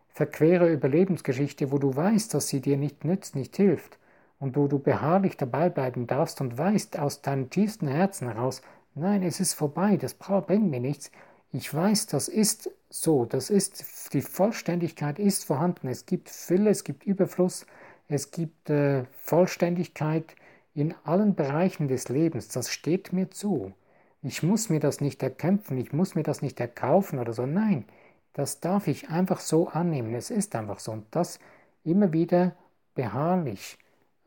verquere 0.09 0.71
Überlebensgeschichte, 0.71 1.71
wo 1.71 1.77
du 1.77 1.95
weißt, 1.95 2.33
dass 2.33 2.47
sie 2.47 2.61
dir 2.61 2.77
nicht 2.77 3.05
nützt, 3.05 3.35
nicht 3.35 3.55
hilft, 3.55 3.99
und 4.39 4.55
wo 4.55 4.67
du 4.67 4.79
beharrlich 4.79 5.37
dabei 5.37 5.69
bleiben 5.69 6.07
darfst 6.07 6.41
und 6.41 6.57
weißt 6.57 6.97
aus 6.97 7.21
deinem 7.21 7.49
tiefsten 7.49 7.87
Herzen 7.87 8.27
heraus, 8.31 8.61
nein, 8.95 9.21
es 9.23 9.39
ist 9.39 9.53
vorbei, 9.53 9.97
das 9.97 10.13
bringt 10.13 10.69
mir 10.69 10.79
nichts, 10.79 11.11
ich 11.51 11.73
weiß, 11.73 12.07
das 12.07 12.27
ist 12.27 12.71
so, 12.89 13.25
das 13.25 13.49
ist, 13.49 14.13
die 14.13 14.21
Vollständigkeit 14.21 15.19
ist 15.19 15.45
vorhanden, 15.45 15.87
es 15.87 16.05
gibt 16.05 16.29
Fülle, 16.29 16.71
es 16.71 16.83
gibt 16.83 17.05
Überfluss, 17.05 17.65
es 18.07 18.31
gibt 18.31 18.69
äh, 18.69 19.05
Vollständigkeit 19.11 20.35
in 20.73 20.95
allen 21.03 21.35
Bereichen 21.35 21.87
des 21.87 22.09
Lebens, 22.09 22.47
das 22.49 22.71
steht 22.71 23.13
mir 23.13 23.29
zu. 23.29 23.73
Ich 24.21 24.43
muss 24.43 24.69
mir 24.69 24.79
das 24.79 25.01
nicht 25.01 25.23
erkämpfen, 25.23 25.77
ich 25.77 25.93
muss 25.93 26.15
mir 26.15 26.23
das 26.23 26.41
nicht 26.41 26.59
erkaufen 26.59 27.19
oder 27.19 27.33
so. 27.33 27.45
Nein, 27.45 27.85
das 28.33 28.59
darf 28.59 28.87
ich 28.87 29.09
einfach 29.09 29.39
so 29.39 29.69
annehmen. 29.69 30.13
Es 30.13 30.29
ist 30.29 30.55
einfach 30.55 30.79
so. 30.79 30.91
Und 30.91 31.05
das 31.11 31.39
immer 31.83 32.11
wieder 32.13 32.55
beharrlich, 32.95 33.77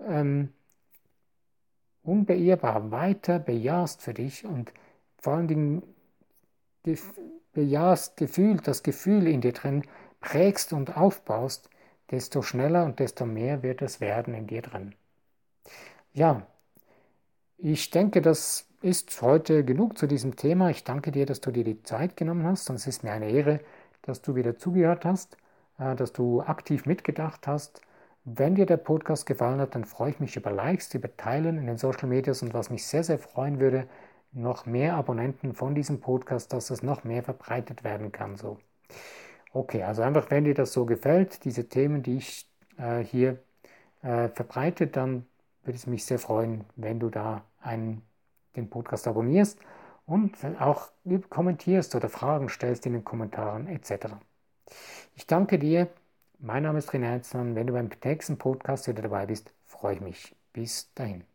ähm, 0.00 0.52
unbeirrbar 2.02 2.90
weiter 2.90 3.38
bejahst 3.38 4.02
für 4.02 4.14
dich 4.14 4.44
und 4.44 4.72
vor 5.18 5.34
allen 5.34 5.48
Dingen 5.48 5.82
bejahst, 7.52 8.16
gefühlt, 8.16 8.66
das 8.66 8.82
Gefühl 8.82 9.26
in 9.26 9.40
dir 9.40 9.52
drin 9.52 9.84
prägst 10.20 10.72
und 10.72 10.96
aufbaust, 10.96 11.68
desto 12.10 12.42
schneller 12.42 12.84
und 12.84 12.98
desto 12.98 13.26
mehr 13.26 13.62
wird 13.62 13.82
es 13.82 14.00
werden 14.00 14.34
in 14.34 14.46
dir 14.46 14.62
drin. 14.62 14.94
Ja, 16.12 16.46
ich 17.58 17.90
denke, 17.90 18.20
das 18.22 18.66
ist 18.82 19.22
heute 19.22 19.64
genug 19.64 19.96
zu 19.96 20.06
diesem 20.06 20.36
Thema. 20.36 20.70
Ich 20.70 20.84
danke 20.84 21.12
dir, 21.12 21.26
dass 21.26 21.40
du 21.40 21.50
dir 21.50 21.64
die 21.64 21.82
Zeit 21.82 22.16
genommen 22.16 22.44
hast 22.44 22.68
und 22.70 22.76
es 22.76 22.86
ist 22.86 23.04
mir 23.04 23.12
eine 23.12 23.30
Ehre, 23.30 23.60
dass 24.02 24.20
du 24.20 24.34
wieder 24.34 24.56
zugehört 24.58 25.04
hast, 25.04 25.36
äh, 25.78 25.94
dass 25.94 26.12
du 26.12 26.42
aktiv 26.42 26.86
mitgedacht 26.86 27.46
hast. 27.46 27.80
Wenn 28.24 28.54
dir 28.56 28.66
der 28.66 28.76
Podcast 28.76 29.26
gefallen 29.26 29.60
hat, 29.60 29.74
dann 29.74 29.84
freue 29.84 30.10
ich 30.10 30.20
mich 30.20 30.36
über 30.36 30.50
Likes, 30.50 30.92
über 30.94 31.16
Teilen 31.16 31.58
in 31.58 31.66
den 31.66 31.78
Social 31.78 32.08
Medias 32.08 32.42
und 32.42 32.54
was 32.54 32.70
mich 32.70 32.86
sehr, 32.86 33.04
sehr 33.04 33.18
freuen 33.18 33.60
würde, 33.60 33.88
noch 34.32 34.66
mehr 34.66 34.94
Abonnenten 34.96 35.54
von 35.54 35.74
diesem 35.74 36.00
Podcast, 36.00 36.52
dass 36.52 36.70
es 36.70 36.82
noch 36.82 37.04
mehr 37.04 37.22
verbreitet 37.22 37.84
werden 37.84 38.12
kann. 38.12 38.36
So. 38.36 38.58
Okay, 39.52 39.82
also 39.82 40.02
einfach, 40.02 40.30
wenn 40.30 40.44
dir 40.44 40.54
das 40.54 40.72
so 40.72 40.86
gefällt, 40.86 41.44
diese 41.44 41.68
Themen, 41.68 42.02
die 42.02 42.16
ich 42.16 42.48
äh, 42.78 43.00
hier 43.00 43.38
äh, 44.02 44.28
verbreite, 44.28 44.86
dann 44.86 45.26
würde 45.64 45.76
es 45.76 45.86
mich 45.86 46.04
sehr 46.04 46.18
freuen, 46.18 46.64
wenn 46.76 46.98
du 47.00 47.10
da 47.10 47.44
einen 47.60 48.02
den 48.56 48.68
Podcast 48.68 49.06
abonnierst 49.08 49.58
und 50.06 50.36
auch 50.60 50.90
kommentierst 51.30 51.94
oder 51.94 52.08
Fragen 52.08 52.48
stellst 52.48 52.86
in 52.86 52.92
den 52.92 53.04
Kommentaren 53.04 53.66
etc. 53.68 54.16
Ich 55.14 55.26
danke 55.26 55.58
dir. 55.58 55.88
Mein 56.38 56.64
Name 56.64 56.78
ist 56.78 56.90
René 56.90 57.04
Herzmann. 57.04 57.54
Wenn 57.54 57.66
du 57.68 57.72
beim 57.72 57.88
nächsten 58.04 58.36
Podcast 58.36 58.88
wieder 58.88 59.02
dabei 59.02 59.26
bist, 59.26 59.52
freue 59.66 59.94
ich 59.94 60.00
mich. 60.00 60.36
Bis 60.52 60.92
dahin. 60.94 61.31